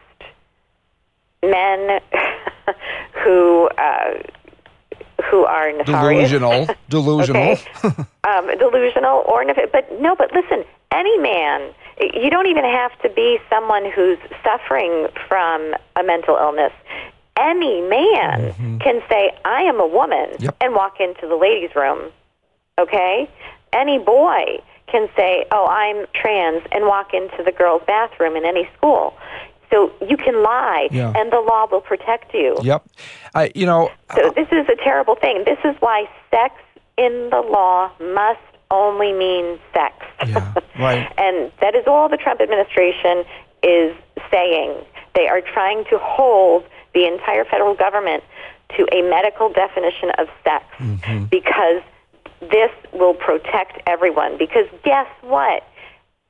men 1.42 2.00
who 3.24 3.68
uh, 3.78 4.22
who 5.30 5.44
are 5.44 5.72
nefarious. 5.72 6.30
Delusional. 6.30 6.76
Delusional. 6.88 7.58
um, 8.24 8.58
delusional 8.58 9.24
or 9.26 9.44
nef- 9.44 9.72
but 9.72 10.00
no, 10.00 10.14
but 10.16 10.32
listen, 10.32 10.64
any 10.92 11.18
man. 11.18 11.72
You 12.00 12.28
don't 12.28 12.48
even 12.48 12.64
have 12.64 12.90
to 13.02 13.08
be 13.08 13.38
someone 13.48 13.88
who's 13.88 14.18
suffering 14.42 15.06
from 15.28 15.74
a 15.94 16.02
mental 16.02 16.36
illness. 16.36 16.72
Any 17.38 17.82
man 17.82 18.50
mm-hmm. 18.50 18.78
can 18.78 19.00
say, 19.08 19.30
"I 19.44 19.62
am 19.62 19.78
a 19.78 19.86
woman," 19.86 20.30
yep. 20.40 20.56
and 20.60 20.74
walk 20.74 20.98
into 20.98 21.28
the 21.28 21.36
ladies' 21.36 21.74
room. 21.76 22.10
Okay. 22.78 23.30
Any 23.72 23.98
boy 23.98 24.60
can 24.86 25.08
say, 25.16 25.46
"Oh, 25.50 25.66
I'm 25.66 26.06
trans," 26.14 26.62
and 26.72 26.86
walk 26.86 27.14
into 27.14 27.42
the 27.42 27.52
girls' 27.52 27.82
bathroom 27.86 28.36
in 28.36 28.44
any 28.44 28.68
school. 28.76 29.14
So 29.70 29.90
you 30.06 30.16
can 30.16 30.42
lie, 30.42 30.88
yeah. 30.92 31.12
and 31.16 31.32
the 31.32 31.40
law 31.40 31.66
will 31.70 31.80
protect 31.80 32.32
you. 32.32 32.56
Yep. 32.62 32.86
I, 33.34 33.50
you 33.54 33.66
know. 33.66 33.90
So 34.14 34.30
this 34.30 34.48
is 34.52 34.68
a 34.68 34.76
terrible 34.76 35.16
thing. 35.16 35.42
This 35.44 35.58
is 35.64 35.74
why 35.80 36.08
sex 36.30 36.54
in 36.96 37.28
the 37.30 37.40
law 37.40 37.90
must 38.00 38.40
only 38.70 39.12
mean 39.12 39.58
sex. 39.72 39.94
Yeah, 40.26 40.54
right. 40.78 41.12
and 41.18 41.50
that 41.60 41.74
is 41.74 41.84
all 41.86 42.08
the 42.08 42.16
Trump 42.16 42.40
administration 42.40 43.24
is 43.62 43.96
saying. 44.30 44.74
They 45.14 45.28
are 45.28 45.40
trying 45.40 45.84
to 45.90 45.98
hold 45.98 46.64
the 46.92 47.06
entire 47.06 47.44
federal 47.44 47.74
government 47.74 48.22
to 48.76 48.86
a 48.92 49.02
medical 49.02 49.52
definition 49.52 50.10
of 50.18 50.28
sex 50.42 50.64
mm-hmm. 50.78 51.24
because 51.26 51.82
this 52.50 52.70
will 52.92 53.14
protect 53.14 53.80
everyone. 53.86 54.38
Because 54.38 54.66
guess 54.84 55.08
what? 55.22 55.64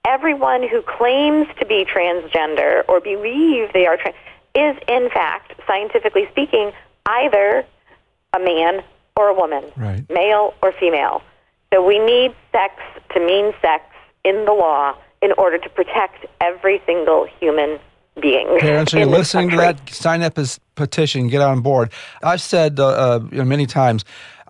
everyone 0.04 0.66
who 0.68 0.82
claims 0.82 1.46
to 1.58 1.66
be 1.66 1.84
transgender 1.84 2.82
or 2.88 3.00
believe 3.00 3.72
they 3.72 3.86
are 3.86 3.96
trans 3.96 4.16
is, 4.54 4.76
in 4.88 5.08
fact, 5.10 5.54
scientifically 5.66 6.28
speaking, 6.30 6.70
either 7.06 7.64
a 8.34 8.38
man 8.38 8.84
or 9.16 9.28
a 9.28 9.34
woman, 9.34 9.64
right. 9.76 10.08
male 10.10 10.54
or 10.62 10.72
female. 10.72 11.22
So 11.72 11.84
we 11.84 11.98
need 11.98 12.34
sex 12.52 12.74
to 13.14 13.20
mean 13.20 13.52
sex 13.60 13.84
in 14.24 14.44
the 14.44 14.52
law 14.52 14.96
in 15.22 15.32
order 15.38 15.58
to 15.58 15.68
protect 15.70 16.26
every 16.40 16.80
single 16.86 17.26
human 17.40 17.80
being. 18.20 18.46
Parents, 18.60 18.94
are 18.94 19.00
you 19.00 19.06
listening 19.06 19.50
to 19.50 19.56
that? 19.56 19.88
Sign 19.90 20.22
up 20.22 20.38
as 20.38 20.60
petition, 20.76 21.26
get 21.28 21.40
on 21.40 21.62
board. 21.62 21.90
I've 22.22 22.40
said 22.40 22.78
uh, 22.78 22.86
uh, 22.86 23.44
many 23.44 23.66
times, 23.66 24.04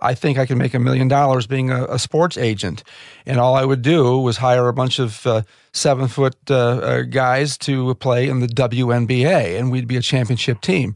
I 0.05 0.13
think 0.13 0.37
I 0.37 0.45
can 0.45 0.57
make 0.57 0.73
a 0.73 0.79
million 0.79 1.07
dollars 1.07 1.47
being 1.47 1.71
a, 1.71 1.85
a, 1.85 1.99
sports 1.99 2.37
agent. 2.37 2.83
And 3.25 3.39
all 3.39 3.55
I 3.55 3.65
would 3.65 3.81
do 3.81 4.19
was 4.19 4.37
hire 4.37 4.67
a 4.67 4.73
bunch 4.73 4.99
of 4.99 5.25
uh, 5.25 5.41
seven 5.73 6.07
foot 6.07 6.35
uh, 6.49 6.55
uh 6.55 7.01
guys 7.01 7.57
to 7.59 7.95
play 7.95 8.29
in 8.29 8.39
the 8.39 8.47
WNBA, 8.47 9.57
and 9.57 9.71
we'd 9.71 9.87
be 9.87 9.97
a 9.97 10.01
championship 10.01 10.61
team. 10.61 10.95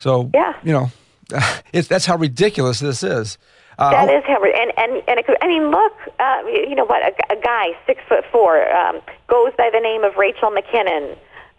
So, 0.00 0.30
yeah. 0.34 0.54
you 0.62 0.72
know, 0.72 0.90
it's, 1.72 1.88
that's 1.88 2.04
how 2.04 2.16
ridiculous 2.16 2.80
this 2.80 3.02
is. 3.02 3.38
Uh, 3.78 3.90
that 3.90 4.12
is 4.12 4.22
how, 4.26 4.44
and 4.44 4.72
and 4.76 5.02
and 5.08 5.18
it 5.18 5.26
could, 5.26 5.38
I 5.40 5.48
mean, 5.48 5.70
look, 5.70 5.92
uh, 6.20 6.42
you 6.46 6.74
know 6.74 6.84
what? 6.84 7.02
A, 7.02 7.32
a, 7.32 7.40
guy 7.40 7.68
six 7.86 8.02
foot 8.06 8.22
four 8.30 8.70
um, 8.70 9.00
goes 9.28 9.52
by 9.56 9.70
the 9.72 9.80
name 9.80 10.04
of 10.04 10.16
Rachel 10.16 10.50
McKinnon. 10.50 11.16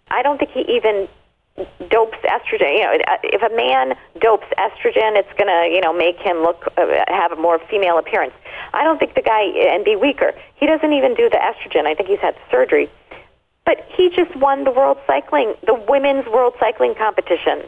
I 0.10 0.22
don't 0.22 0.38
think 0.38 0.52
he 0.52 0.62
even 0.72 1.08
dopes 1.90 2.18
estrogen. 2.26 2.74
You 2.74 2.84
know, 2.84 2.98
if 3.24 3.42
a 3.42 3.56
man 3.56 3.96
dopes 4.20 4.48
estrogen, 4.58 5.16
it's 5.18 5.32
going 5.38 5.48
to 5.50 5.70
you 5.74 5.82
know 5.82 5.94
make 5.94 6.18
him 6.18 6.38
look 6.38 6.66
uh, 6.78 6.86
have 7.08 7.32
a 7.32 7.36
more 7.36 7.60
female 7.70 7.98
appearance. 7.98 8.34
I 8.74 8.84
don't 8.84 8.98
think 8.98 9.16
the 9.16 9.22
guy 9.22 9.44
and 9.74 9.86
be 9.86 9.96
weaker. 9.96 10.34
He 10.56 10.66
doesn't 10.66 10.94
even 10.94 11.14
do 11.14 11.30
the 11.30 11.38
estrogen. 11.38 11.86
I 11.86 11.94
think 11.94 12.10
he's 12.10 12.20
had 12.20 12.36
surgery, 12.50 12.90
but 13.66 13.86
he 13.96 14.10
just 14.10 14.36
won 14.36 14.64
the 14.64 14.72
world 14.72 14.98
cycling, 15.06 15.54
the 15.66 15.76
women's 15.88 16.26
world 16.28 16.56
cycling 16.60 16.96
competition. 16.96 17.64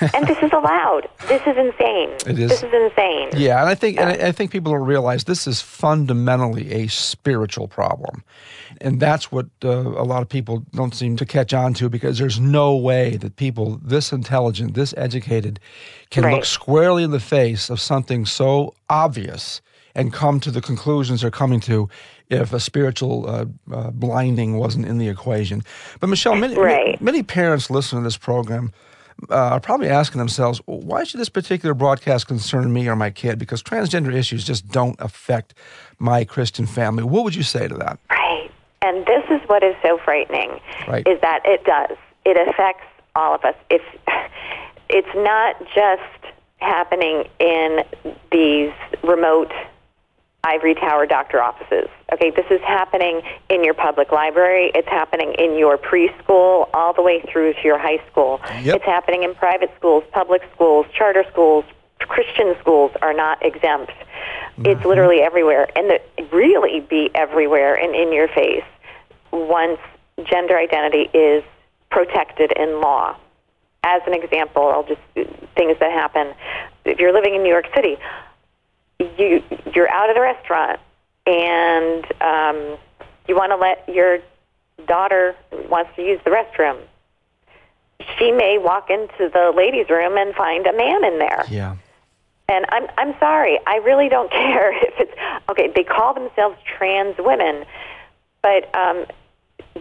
And 0.00 0.26
this 0.26 0.38
is 0.42 0.50
allowed. 0.52 1.08
This 1.28 1.42
is 1.42 1.56
insane. 1.56 2.10
It 2.26 2.38
is. 2.38 2.50
This 2.50 2.62
is 2.62 2.72
insane. 2.72 3.30
Yeah, 3.36 3.60
and 3.60 3.68
I 3.68 3.74
think 3.74 3.98
and 3.98 4.10
I 4.10 4.32
think 4.32 4.50
people 4.50 4.72
don't 4.72 4.86
realize 4.86 5.24
this 5.24 5.46
is 5.46 5.60
fundamentally 5.60 6.72
a 6.72 6.86
spiritual 6.88 7.68
problem, 7.68 8.24
and 8.80 8.98
that's 9.00 9.30
what 9.30 9.46
uh, 9.64 9.68
a 9.68 10.04
lot 10.04 10.22
of 10.22 10.28
people 10.28 10.64
don't 10.74 10.94
seem 10.94 11.16
to 11.16 11.26
catch 11.26 11.52
on 11.52 11.74
to 11.74 11.88
because 11.88 12.18
there's 12.18 12.40
no 12.40 12.76
way 12.76 13.16
that 13.16 13.36
people 13.36 13.80
this 13.82 14.12
intelligent, 14.12 14.74
this 14.74 14.94
educated, 14.96 15.60
can 16.10 16.24
right. 16.24 16.34
look 16.34 16.44
squarely 16.44 17.02
in 17.02 17.10
the 17.10 17.20
face 17.20 17.70
of 17.70 17.80
something 17.80 18.26
so 18.26 18.74
obvious 18.88 19.60
and 19.94 20.12
come 20.12 20.40
to 20.40 20.50
the 20.50 20.60
conclusions 20.60 21.20
they're 21.20 21.30
coming 21.30 21.60
to 21.60 21.88
if 22.30 22.52
a 22.52 22.60
spiritual 22.60 23.28
uh, 23.28 23.44
uh, 23.72 23.90
blinding 23.90 24.56
wasn't 24.56 24.86
in 24.86 24.98
the 24.98 25.08
equation. 25.08 25.62
But 26.00 26.08
Michelle, 26.08 26.36
many, 26.36 26.56
right. 26.56 27.00
many 27.00 27.22
parents 27.22 27.70
listen 27.70 27.98
to 27.98 28.04
this 28.04 28.16
program 28.16 28.72
uh, 29.30 29.34
are 29.34 29.60
probably 29.60 29.88
asking 29.88 30.18
themselves, 30.18 30.60
why 30.66 31.04
should 31.04 31.20
this 31.20 31.28
particular 31.28 31.74
broadcast 31.74 32.26
concern 32.26 32.72
me 32.72 32.88
or 32.88 32.96
my 32.96 33.10
kid? 33.10 33.38
Because 33.38 33.62
transgender 33.62 34.12
issues 34.12 34.44
just 34.44 34.68
don't 34.68 35.00
affect 35.00 35.54
my 35.98 36.24
Christian 36.24 36.66
family. 36.66 37.04
What 37.04 37.24
would 37.24 37.34
you 37.34 37.42
say 37.42 37.68
to 37.68 37.74
that? 37.76 37.98
Right. 38.10 38.50
And 38.82 39.06
this 39.06 39.24
is 39.30 39.40
what 39.48 39.62
is 39.62 39.74
so 39.82 39.98
frightening 40.04 40.60
right. 40.86 41.06
is 41.08 41.20
that 41.20 41.40
it 41.44 41.64
does. 41.64 41.96
It 42.24 42.36
affects 42.48 42.84
all 43.14 43.34
of 43.34 43.44
us. 43.44 43.54
If 43.70 43.82
it's 44.90 45.08
not 45.14 45.58
just 45.74 46.34
happening 46.58 47.24
in 47.38 47.84
these 48.30 48.72
remote 49.02 49.52
ivory 50.44 50.74
tower 50.74 51.06
doctor 51.06 51.42
offices. 51.42 51.88
Okay, 52.12 52.30
this 52.30 52.46
is 52.50 52.60
happening 52.60 53.22
in 53.48 53.64
your 53.64 53.74
public 53.74 54.12
library. 54.12 54.70
It's 54.74 54.88
happening 54.88 55.34
in 55.38 55.56
your 55.56 55.78
preschool 55.78 56.68
all 56.74 56.92
the 56.92 57.02
way 57.02 57.22
through 57.22 57.54
to 57.54 57.62
your 57.64 57.78
high 57.78 58.02
school. 58.10 58.40
Yep. 58.62 58.76
It's 58.76 58.84
happening 58.84 59.22
in 59.22 59.34
private 59.34 59.70
schools, 59.76 60.04
public 60.12 60.42
schools, 60.54 60.86
charter 60.96 61.24
schools, 61.32 61.64
Christian 62.00 62.54
schools 62.60 62.92
are 63.02 63.14
not 63.14 63.44
exempt. 63.44 63.90
Mm-hmm. 63.90 64.66
It's 64.66 64.84
literally 64.84 65.20
everywhere, 65.20 65.68
and 65.76 65.90
the, 65.90 66.00
really 66.32 66.80
be 66.80 67.10
everywhere 67.14 67.74
and 67.74 67.94
in 67.94 68.12
your 68.12 68.28
face 68.28 68.64
once 69.32 69.80
gender 70.24 70.56
identity 70.56 71.10
is 71.12 71.42
protected 71.90 72.52
in 72.56 72.80
law. 72.80 73.16
As 73.82 74.02
an 74.06 74.14
example, 74.14 74.62
I'll 74.68 74.84
just 74.84 75.00
things 75.56 75.76
that 75.80 75.92
happen. 75.92 76.34
If 76.84 76.98
you're 76.98 77.12
living 77.12 77.34
in 77.34 77.42
New 77.42 77.50
York 77.50 77.66
City, 77.74 77.96
you 79.18 79.42
you're 79.74 79.90
out 79.90 80.08
of 80.08 80.16
the 80.16 80.20
restaurant 80.20 80.80
and 81.26 82.04
um, 82.20 82.78
you 83.28 83.34
want 83.34 83.52
to 83.52 83.56
let 83.56 83.88
your 83.88 84.18
daughter 84.86 85.34
wants 85.70 85.90
to 85.96 86.02
use 86.02 86.20
the 86.24 86.30
restroom. 86.30 86.78
She 88.18 88.32
may 88.32 88.58
walk 88.58 88.90
into 88.90 89.30
the 89.32 89.52
ladies' 89.56 89.88
room 89.88 90.16
and 90.18 90.34
find 90.34 90.66
a 90.66 90.72
man 90.72 91.04
in 91.04 91.18
there. 91.18 91.44
Yeah. 91.48 91.76
And 92.48 92.66
I'm 92.68 92.86
I'm 92.98 93.18
sorry, 93.18 93.58
I 93.66 93.76
really 93.76 94.08
don't 94.08 94.30
care 94.42 94.72
if 94.72 94.94
it's 94.98 95.12
okay. 95.48 95.72
They 95.74 95.84
call 95.84 96.14
themselves 96.14 96.56
trans 96.76 97.16
women, 97.18 97.64
but 98.42 98.74
um, 98.74 99.06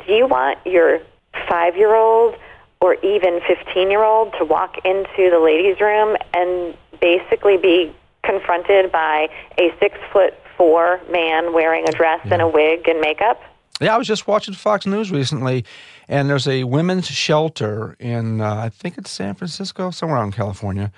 do 0.05 0.13
you 0.13 0.27
want 0.27 0.59
your 0.65 1.01
five 1.49 1.75
year 1.75 1.93
old 1.93 2.35
or 2.79 2.95
even 2.95 3.41
fifteen 3.45 3.91
year 3.91 4.03
old 4.03 4.33
to 4.37 4.45
walk 4.45 4.77
into 4.85 5.29
the 5.29 5.39
ladies' 5.43 5.81
room 5.81 6.15
and 6.33 6.77
basically 7.01 7.57
be 7.57 7.93
confronted 8.23 8.91
by 8.91 9.27
a 9.57 9.73
six 9.79 9.97
foot 10.11 10.33
four 10.57 10.99
man 11.11 11.53
wearing 11.53 11.87
a 11.87 11.91
dress 11.91 12.21
yeah. 12.25 12.33
and 12.33 12.41
a 12.41 12.47
wig 12.47 12.87
and 12.87 12.99
makeup? 12.99 13.41
Yeah, 13.81 13.95
I 13.95 13.97
was 13.97 14.07
just 14.07 14.27
watching 14.27 14.53
Fox 14.53 14.85
News 14.85 15.11
recently, 15.11 15.65
and 16.07 16.29
there's 16.29 16.47
a 16.47 16.63
women's 16.63 17.07
shelter 17.07 17.95
in, 17.99 18.39
uh, 18.39 18.55
I 18.55 18.69
think 18.69 18.97
it's 18.97 19.09
San 19.09 19.35
Francisco, 19.35 19.91
somewhere 19.91 20.19
out 20.19 20.25
in 20.25 20.31
California, 20.31 20.91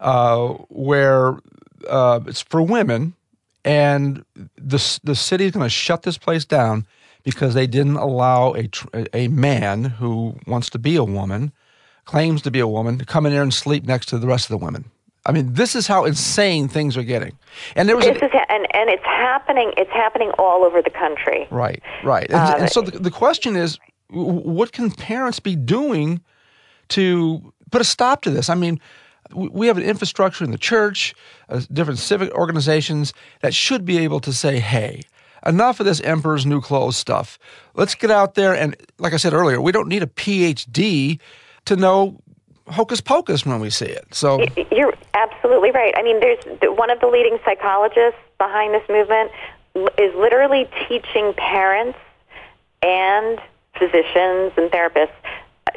uh, 0.00 0.48
where 0.68 1.38
uh, 1.88 2.20
it's 2.26 2.40
for 2.40 2.62
women, 2.62 3.14
and 3.64 4.24
the, 4.56 5.00
the 5.02 5.14
city 5.14 5.46
is 5.46 5.50
going 5.50 5.64
to 5.64 5.70
shut 5.70 6.04
this 6.04 6.16
place 6.16 6.44
down 6.44 6.86
because 7.24 7.54
they 7.54 7.66
didn't 7.66 7.96
allow 7.96 8.54
a, 8.54 8.68
a 9.12 9.28
man 9.28 9.84
who 9.84 10.36
wants 10.46 10.70
to 10.70 10.78
be 10.78 10.96
a 10.96 11.04
woman, 11.04 11.52
claims 12.04 12.42
to 12.42 12.50
be 12.50 12.60
a 12.60 12.66
woman, 12.66 12.98
to 12.98 13.04
come 13.04 13.26
in 13.26 13.32
there 13.32 13.42
and 13.42 13.54
sleep 13.54 13.84
next 13.84 14.06
to 14.06 14.18
the 14.18 14.26
rest 14.26 14.46
of 14.50 14.58
the 14.58 14.64
women. 14.64 14.84
I 15.24 15.32
mean, 15.32 15.54
this 15.54 15.76
is 15.76 15.86
how 15.86 16.04
insane 16.04 16.68
things 16.68 16.96
are 16.96 17.02
getting. 17.04 17.38
And 17.76 17.88
there 17.88 17.96
was 17.96 18.04
this 18.04 18.20
a, 18.20 18.24
is 18.24 18.32
ha- 18.32 18.46
and 18.48 18.66
and 18.74 18.90
it's 18.90 19.04
happening. 19.04 19.72
It's 19.76 19.90
happening 19.90 20.32
all 20.38 20.64
over 20.64 20.82
the 20.82 20.90
country. 20.90 21.46
Right, 21.50 21.82
right. 22.02 22.28
And, 22.30 22.34
um, 22.54 22.60
and 22.62 22.70
so 22.70 22.82
the, 22.82 22.98
the 22.98 23.10
question 23.10 23.54
is, 23.54 23.78
what 24.08 24.72
can 24.72 24.90
parents 24.90 25.38
be 25.38 25.54
doing 25.54 26.22
to 26.88 27.52
put 27.70 27.80
a 27.80 27.84
stop 27.84 28.22
to 28.22 28.30
this? 28.30 28.48
I 28.48 28.54
mean, 28.54 28.80
we 29.32 29.68
have 29.68 29.78
an 29.78 29.84
infrastructure 29.84 30.44
in 30.44 30.50
the 30.50 30.58
church, 30.58 31.14
uh, 31.48 31.60
different 31.72 32.00
civic 32.00 32.32
organizations 32.32 33.14
that 33.40 33.54
should 33.54 33.84
be 33.84 33.98
able 33.98 34.18
to 34.20 34.32
say, 34.32 34.58
"Hey, 34.58 35.02
enough 35.46 35.80
of 35.80 35.86
this 35.86 36.00
emperor's 36.00 36.46
new 36.46 36.60
clothes 36.60 36.96
stuff. 36.96 37.38
Let's 37.74 37.94
get 37.94 38.10
out 38.10 38.34
there 38.34 38.54
and, 38.54 38.76
like 38.98 39.12
I 39.12 39.16
said 39.16 39.32
earlier, 39.32 39.60
we 39.60 39.72
don't 39.72 39.88
need 39.88 40.02
a 40.02 40.06
PhD 40.06 41.18
to 41.64 41.76
know 41.76 42.20
hocus 42.68 43.00
pocus 43.00 43.44
when 43.44 43.60
we 43.60 43.70
see 43.70 43.86
it. 43.86 44.06
So 44.12 44.44
you're 44.70 44.94
absolutely 45.14 45.70
right. 45.70 45.92
I 45.96 46.02
mean, 46.02 46.20
there's 46.20 46.44
one 46.76 46.90
of 46.90 47.00
the 47.00 47.06
leading 47.06 47.38
psychologists 47.44 48.20
behind 48.38 48.74
this 48.74 48.88
movement 48.88 49.30
is 49.98 50.14
literally 50.14 50.68
teaching 50.88 51.32
parents 51.36 51.98
and 52.82 53.40
physicians 53.78 54.52
and 54.56 54.70
therapists. 54.70 55.10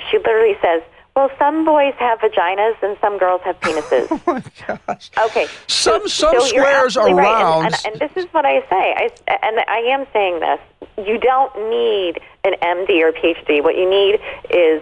She 0.09 0.17
literally 0.17 0.57
says, 0.61 0.81
"Well, 1.15 1.29
some 1.39 1.65
boys 1.65 1.93
have 1.97 2.19
vaginas 2.19 2.75
and 2.81 2.97
some 2.99 3.17
girls 3.17 3.41
have 3.45 3.59
penises." 3.61 4.07
oh 4.11 4.21
my 4.25 4.43
gosh. 4.87 5.09
Okay. 5.25 5.47
Some 5.67 6.07
so, 6.07 6.31
some 6.31 6.39
so 6.39 6.47
squares 6.47 6.97
are 6.97 7.07
right. 7.07 7.15
round. 7.15 7.65
And, 7.67 7.75
and, 7.75 8.01
and, 8.01 8.01
this 8.01 8.23
is 8.23 8.31
what 8.33 8.45
I 8.45 8.61
say. 8.69 8.93
I, 8.97 9.09
and 9.41 9.59
I 9.67 9.77
am 9.93 10.05
saying 10.11 10.39
this. 10.39 10.59
You 10.97 11.17
don't 11.17 11.53
need 11.69 12.19
an 12.43 12.53
MD 12.61 13.01
or 13.01 13.11
PhD. 13.11 13.63
What 13.63 13.75
you 13.77 13.89
need 13.89 14.19
is 14.49 14.81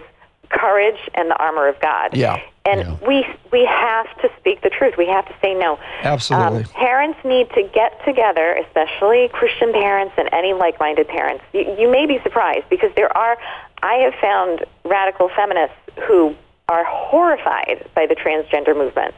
courage 0.50 0.98
and 1.14 1.30
the 1.30 1.36
armor 1.36 1.68
of 1.68 1.78
God. 1.80 2.16
Yeah. 2.16 2.40
And 2.66 2.80
yeah. 2.80 2.96
we 3.06 3.26
we 3.52 3.66
have 3.66 4.06
to 4.22 4.30
speak 4.38 4.62
the 4.62 4.70
truth. 4.70 4.94
We 4.96 5.06
have 5.06 5.26
to 5.26 5.34
say 5.42 5.54
no. 5.54 5.78
Absolutely. 6.02 6.64
Um, 6.64 6.70
parents 6.70 7.18
need 7.24 7.50
to 7.50 7.62
get 7.62 8.02
together, 8.06 8.54
especially 8.66 9.28
Christian 9.32 9.72
parents 9.72 10.14
and 10.16 10.30
any 10.32 10.54
like-minded 10.54 11.08
parents. 11.08 11.44
You, 11.52 11.76
you 11.78 11.90
may 11.90 12.06
be 12.06 12.18
surprised 12.22 12.68
because 12.70 12.90
there 12.96 13.14
are. 13.16 13.36
I 13.82 13.96
have 13.96 14.14
found 14.14 14.64
radical 14.84 15.28
feminists 15.28 15.76
who 16.08 16.34
are 16.68 16.84
horrified 16.84 17.86
by 17.94 18.06
the 18.06 18.14
transgender 18.14 18.74
movement. 18.76 19.14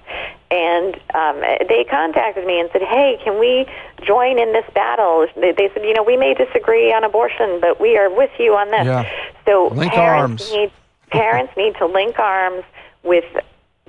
And 0.50 0.94
um, 1.14 1.40
they 1.68 1.86
contacted 1.88 2.44
me 2.44 2.58
and 2.58 2.68
said, 2.72 2.82
hey, 2.82 3.18
can 3.22 3.38
we 3.38 3.66
join 4.04 4.38
in 4.38 4.52
this 4.52 4.64
battle? 4.74 5.26
They, 5.36 5.52
they, 5.52 5.70
said, 5.72 5.84
you 5.84 5.94
know, 5.94 6.02
we 6.02 6.16
may 6.16 6.34
disagree 6.34 6.92
on 6.92 7.04
abortion, 7.04 7.60
but 7.60 7.80
we 7.80 7.96
are 7.96 8.10
with 8.12 8.30
you 8.38 8.54
on 8.54 8.70
this. 8.70 8.86
Yeah. 8.86 9.10
So 9.44 9.68
Link 9.68 9.92
parents 9.92 10.50
arms. 10.50 10.52
need 10.52 10.72
parents 11.10 11.52
need 11.56 11.74
to 11.76 11.86
link 11.86 12.18
arms 12.18 12.64
with 13.02 13.24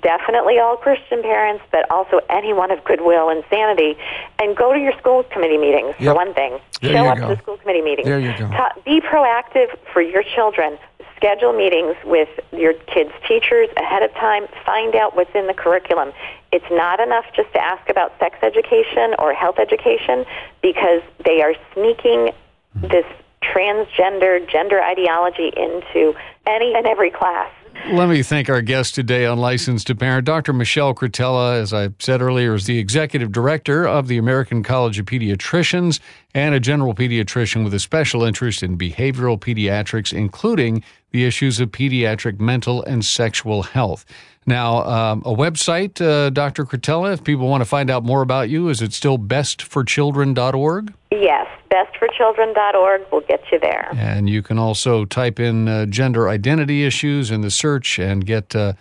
definitely 0.01 0.59
all 0.59 0.77
Christian 0.77 1.21
parents, 1.21 1.63
but 1.71 1.89
also 1.89 2.19
anyone 2.29 2.71
of 2.71 2.83
goodwill 2.83 3.29
and 3.29 3.43
sanity, 3.49 3.97
and 4.39 4.55
go 4.55 4.73
to 4.73 4.79
your 4.79 4.93
school 4.99 5.23
committee 5.23 5.57
meetings 5.57 5.95
for 5.97 6.13
one 6.13 6.33
thing. 6.33 6.59
There 6.81 6.93
Show 6.93 7.07
up 7.07 7.17
go. 7.17 7.29
to 7.29 7.35
the 7.35 7.41
school 7.41 7.57
committee 7.57 7.81
meetings. 7.81 8.07
There 8.07 8.19
you 8.19 8.37
go. 8.37 8.47
Ta- 8.49 8.73
be 8.85 9.01
proactive 9.01 9.75
for 9.91 10.01
your 10.01 10.23
children. 10.23 10.77
Schedule 11.15 11.53
meetings 11.53 11.95
with 12.05 12.29
your 12.51 12.73
kids' 12.73 13.11
teachers 13.27 13.69
ahead 13.75 14.03
of 14.03 14.13
time. 14.13 14.47
Find 14.65 14.95
out 14.95 15.15
what's 15.15 15.33
in 15.33 15.47
the 15.47 15.53
curriculum. 15.53 16.13
It's 16.51 16.69
not 16.69 16.99
enough 16.99 17.25
just 17.35 17.51
to 17.53 17.59
ask 17.59 17.89
about 17.89 18.13
sex 18.19 18.37
education 18.43 19.15
or 19.17 19.33
health 19.33 19.57
education 19.57 20.25
because 20.61 21.01
they 21.25 21.41
are 21.41 21.55
sneaking 21.73 22.33
this 22.75 23.05
transgender 23.41 24.47
gender 24.47 24.81
ideology 24.81 25.51
into 25.57 26.13
any 26.47 26.73
and 26.75 26.85
every 26.85 27.11
class. 27.11 27.51
Let 27.89 28.09
me 28.09 28.21
thank 28.21 28.49
our 28.49 28.61
guest 28.61 28.95
today 28.95 29.25
on 29.25 29.37
License 29.37 29.83
to 29.85 29.95
Parent. 29.95 30.25
Dr. 30.25 30.51
Michelle 30.51 30.93
Cretella, 30.93 31.57
as 31.61 31.73
I 31.73 31.89
said 31.99 32.21
earlier, 32.21 32.53
is 32.53 32.65
the 32.65 32.79
executive 32.79 33.31
director 33.31 33.87
of 33.87 34.07
the 34.07 34.17
American 34.17 34.61
College 34.61 34.99
of 34.99 35.05
Pediatricians 35.05 35.99
and 36.33 36.53
a 36.53 36.59
general 36.59 36.93
pediatrician 36.93 37.63
with 37.63 37.73
a 37.73 37.79
special 37.79 38.23
interest 38.23 38.61
in 38.61 38.77
behavioral 38.77 39.39
pediatrics, 39.39 40.11
including 40.11 40.83
the 41.11 41.23
issues 41.23 41.59
of 41.59 41.69
pediatric 41.69 42.39
mental 42.39 42.83
and 42.83 43.05
sexual 43.05 43.63
health. 43.63 44.05
Now, 44.45 44.83
um, 44.83 45.21
a 45.25 45.33
website, 45.33 46.01
uh, 46.01 46.29
Dr. 46.29 46.65
Cretella, 46.65 47.13
if 47.13 47.23
people 47.23 47.47
want 47.47 47.61
to 47.61 47.65
find 47.65 47.89
out 47.89 48.03
more 48.03 48.21
about 48.21 48.49
you, 48.49 48.69
is 48.69 48.81
it 48.81 48.91
still 48.91 49.17
bestforchildren.org? 49.17 50.93
Yes, 51.19 51.47
bestforchildren.org 51.71 53.11
will 53.11 53.21
get 53.21 53.41
you 53.51 53.59
there. 53.59 53.89
And 53.95 54.29
you 54.29 54.43
can 54.43 54.59
also 54.59 55.03
type 55.05 55.39
in 55.39 55.67
uh, 55.67 55.85
gender 55.87 56.29
identity 56.29 56.83
issues 56.83 57.31
in 57.31 57.41
the 57.41 57.49
search 57.49 57.97
and 57.97 58.23
get 58.23 58.55
uh, 58.55 58.73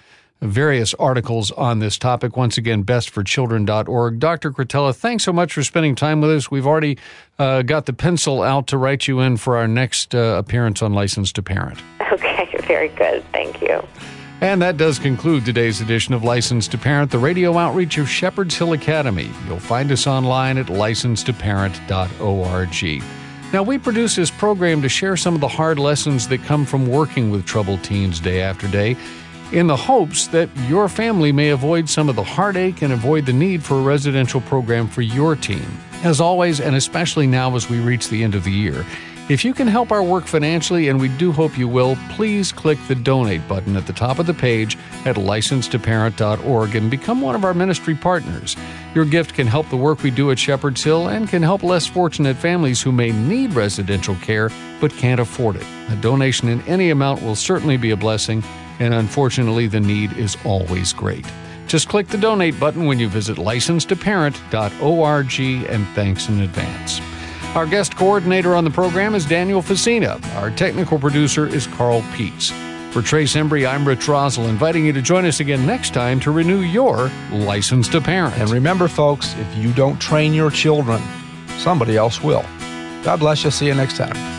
various 0.42 0.92
articles 0.94 1.51
on 1.53 1.79
this 1.79 1.96
topic. 1.96 2.37
Once 2.37 2.59
again, 2.59 2.85
bestforchildren.org. 2.85 4.18
Dr. 4.18 4.53
Cretella, 4.53 4.94
thanks 4.94 5.25
so 5.25 5.33
much 5.33 5.55
for 5.55 5.62
spending 5.62 5.94
time 5.94 6.20
with 6.20 6.31
us. 6.31 6.51
We've 6.51 6.66
already 6.66 6.99
uh, 7.38 7.62
got 7.62 7.87
the 7.87 7.94
pencil 7.94 8.42
out 8.42 8.66
to 8.68 8.77
write 8.77 9.09
you 9.09 9.20
in 9.20 9.38
for 9.38 9.57
our 9.57 9.66
next 9.66 10.14
uh, 10.14 10.37
appearance 10.38 10.83
on 10.83 10.92
License 10.92 11.33
to 11.33 11.42
Parent. 11.42 11.81
Okay, 12.12 12.49
very 12.62 12.88
good. 12.88 13.22
Thank 13.33 13.61
you. 13.61 13.83
And 14.40 14.61
that 14.61 14.77
does 14.77 14.99
conclude 14.99 15.46
today's 15.46 15.81
edition 15.81 16.12
of 16.12 16.22
License 16.22 16.68
to 16.68 16.77
Parent, 16.77 17.11
the 17.11 17.18
radio 17.18 17.57
outreach 17.57 17.96
of 17.96 18.07
Shepherd's 18.09 18.55
Hill 18.55 18.75
Academy. 18.75 19.31
You'll 19.46 19.59
find 19.59 19.90
us 19.90 20.07
online 20.07 20.59
at 20.59 20.66
licensetoparent.org. 20.66 23.03
Now, 23.53 23.62
we 23.62 23.79
produce 23.79 24.16
this 24.16 24.31
program 24.31 24.83
to 24.83 24.90
share 24.90 25.16
some 25.16 25.35
of 25.35 25.40
the 25.40 25.49
hard 25.49 25.79
lessons 25.79 26.29
that 26.29 26.42
come 26.42 26.66
from 26.66 26.87
working 26.87 27.31
with 27.31 27.46
troubled 27.46 27.83
teens 27.83 28.20
day 28.20 28.42
after 28.42 28.68
day 28.68 28.94
in 29.53 29.68
the 29.68 29.77
hopes 29.77 30.27
that 30.29 30.49
your 30.68 30.88
family 30.88 31.33
may 31.33 31.51
avoid 31.51 31.88
some 31.88 32.09
of 32.09 32.16
the 32.16 32.22
heartache 32.22 32.83
and 32.83 32.92
avoid 32.92 33.25
the 33.25 33.33
need 33.33 33.62
for 33.62 33.79
a 33.79 33.83
residential 33.83 34.40
program 34.42 34.88
for 34.88 35.03
your 35.03 35.37
teen. 35.37 35.66
As 36.03 36.20
always, 36.20 36.61
and 36.61 36.77
especially 36.77 37.27
now 37.27 37.57
as 37.57 37.70
we 37.70 37.81
reach 37.81 38.09
the 38.09 38.22
end 38.22 38.35
of 38.35 38.44
the 38.44 38.51
year, 38.51 38.85
if 39.29 39.45
you 39.45 39.53
can 39.53 39.67
help 39.67 39.91
our 39.91 40.05
work 40.05 40.27
financially, 40.27 40.89
and 40.89 41.01
we 41.01 41.09
do 41.09 41.33
hope 41.33 41.59
you 41.59 41.67
will, 41.67 41.97
please 42.11 42.53
click 42.53 42.79
the 42.87 42.95
donate 42.95 43.49
button 43.49 43.77
at 43.77 43.85
the 43.87 43.93
top 43.93 44.21
of 44.21 44.27
the 44.27 44.35
page 44.35 44.79
at 45.05 45.17
licensetoparent.org 45.17 46.77
and 46.77 46.91
become 46.91 47.21
one 47.21 47.35
of 47.35 47.45
our 47.45 47.53
ministry 47.53 47.97
partners. 47.97 48.57
Your 48.95 49.05
gift 49.05 49.35
can 49.35 49.49
help 49.49 49.69
the 49.69 49.77
work 49.77 50.05
we 50.05 50.12
do 50.12 50.31
at 50.31 50.39
Shepherd's 50.39 50.85
Hill 50.85 51.09
and 51.09 51.29
can 51.29 51.43
help 51.43 51.65
less 51.65 51.87
fortunate 51.87 52.37
families 52.37 52.81
who 52.81 52.93
may 52.93 53.11
need 53.11 53.55
residential 53.55 54.15
care 54.17 54.51
but 54.81 54.93
can't 54.93 55.21
afford 55.21 55.57
it. 55.57 55.67
A 55.89 55.97
donation 55.97 56.49
in 56.49 56.62
any 56.62 56.91
amount 56.91 57.23
will 57.23 57.35
certainly 57.35 57.77
be 57.77 57.91
a 57.91 57.97
blessing, 57.97 58.45
and 58.79 58.95
unfortunately, 58.95 59.67
the 59.67 59.81
need 59.81 60.12
is 60.12 60.37
always 60.45 60.93
great. 60.93 61.27
Just 61.67 61.89
click 61.89 62.07
the 62.07 62.17
donate 62.17 62.61
button 62.61 62.87
when 62.87 63.01
you 63.01 63.09
visit 63.09 63.39
licensetoparent.org, 63.39 65.71
and 65.71 65.87
thanks 65.97 66.29
in 66.29 66.43
advance. 66.43 67.01
Our 67.57 67.64
guest 67.64 67.97
coordinator 67.97 68.55
on 68.55 68.64
the 68.64 68.71
program 68.71 69.14
is 69.14 69.25
Daniel 69.25 69.62
Facina. 69.62 70.23
Our 70.35 70.51
technical 70.51 70.99
producer 70.99 71.47
is 71.47 71.66
Carl 71.66 72.03
Peets. 72.12 72.53
For 72.92 73.01
Trace 73.01 73.35
Embry, 73.35 73.66
I'm 73.66 73.88
Rich 73.88 74.09
Rosell, 74.09 74.47
inviting 74.47 74.85
you 74.85 74.92
to 74.92 75.01
join 75.01 75.25
us 75.25 75.40
again 75.40 75.64
next 75.64 75.95
time 75.95 76.21
to 76.21 76.31
renew 76.33 76.61
your 76.61 77.11
license 77.33 77.88
to 77.88 78.01
parent. 78.03 78.37
And 78.37 78.51
remember, 78.51 78.88
folks, 78.88 79.35
if 79.38 79.57
you 79.57 79.73
don't 79.73 79.99
train 79.99 80.35
your 80.35 80.51
children, 80.51 81.01
somebody 81.57 81.97
else 81.97 82.23
will. 82.23 82.45
God 83.03 83.21
bless 83.21 83.42
you. 83.42 83.51
See 83.51 83.69
you 83.69 83.75
next 83.75 83.97
time. 83.97 84.36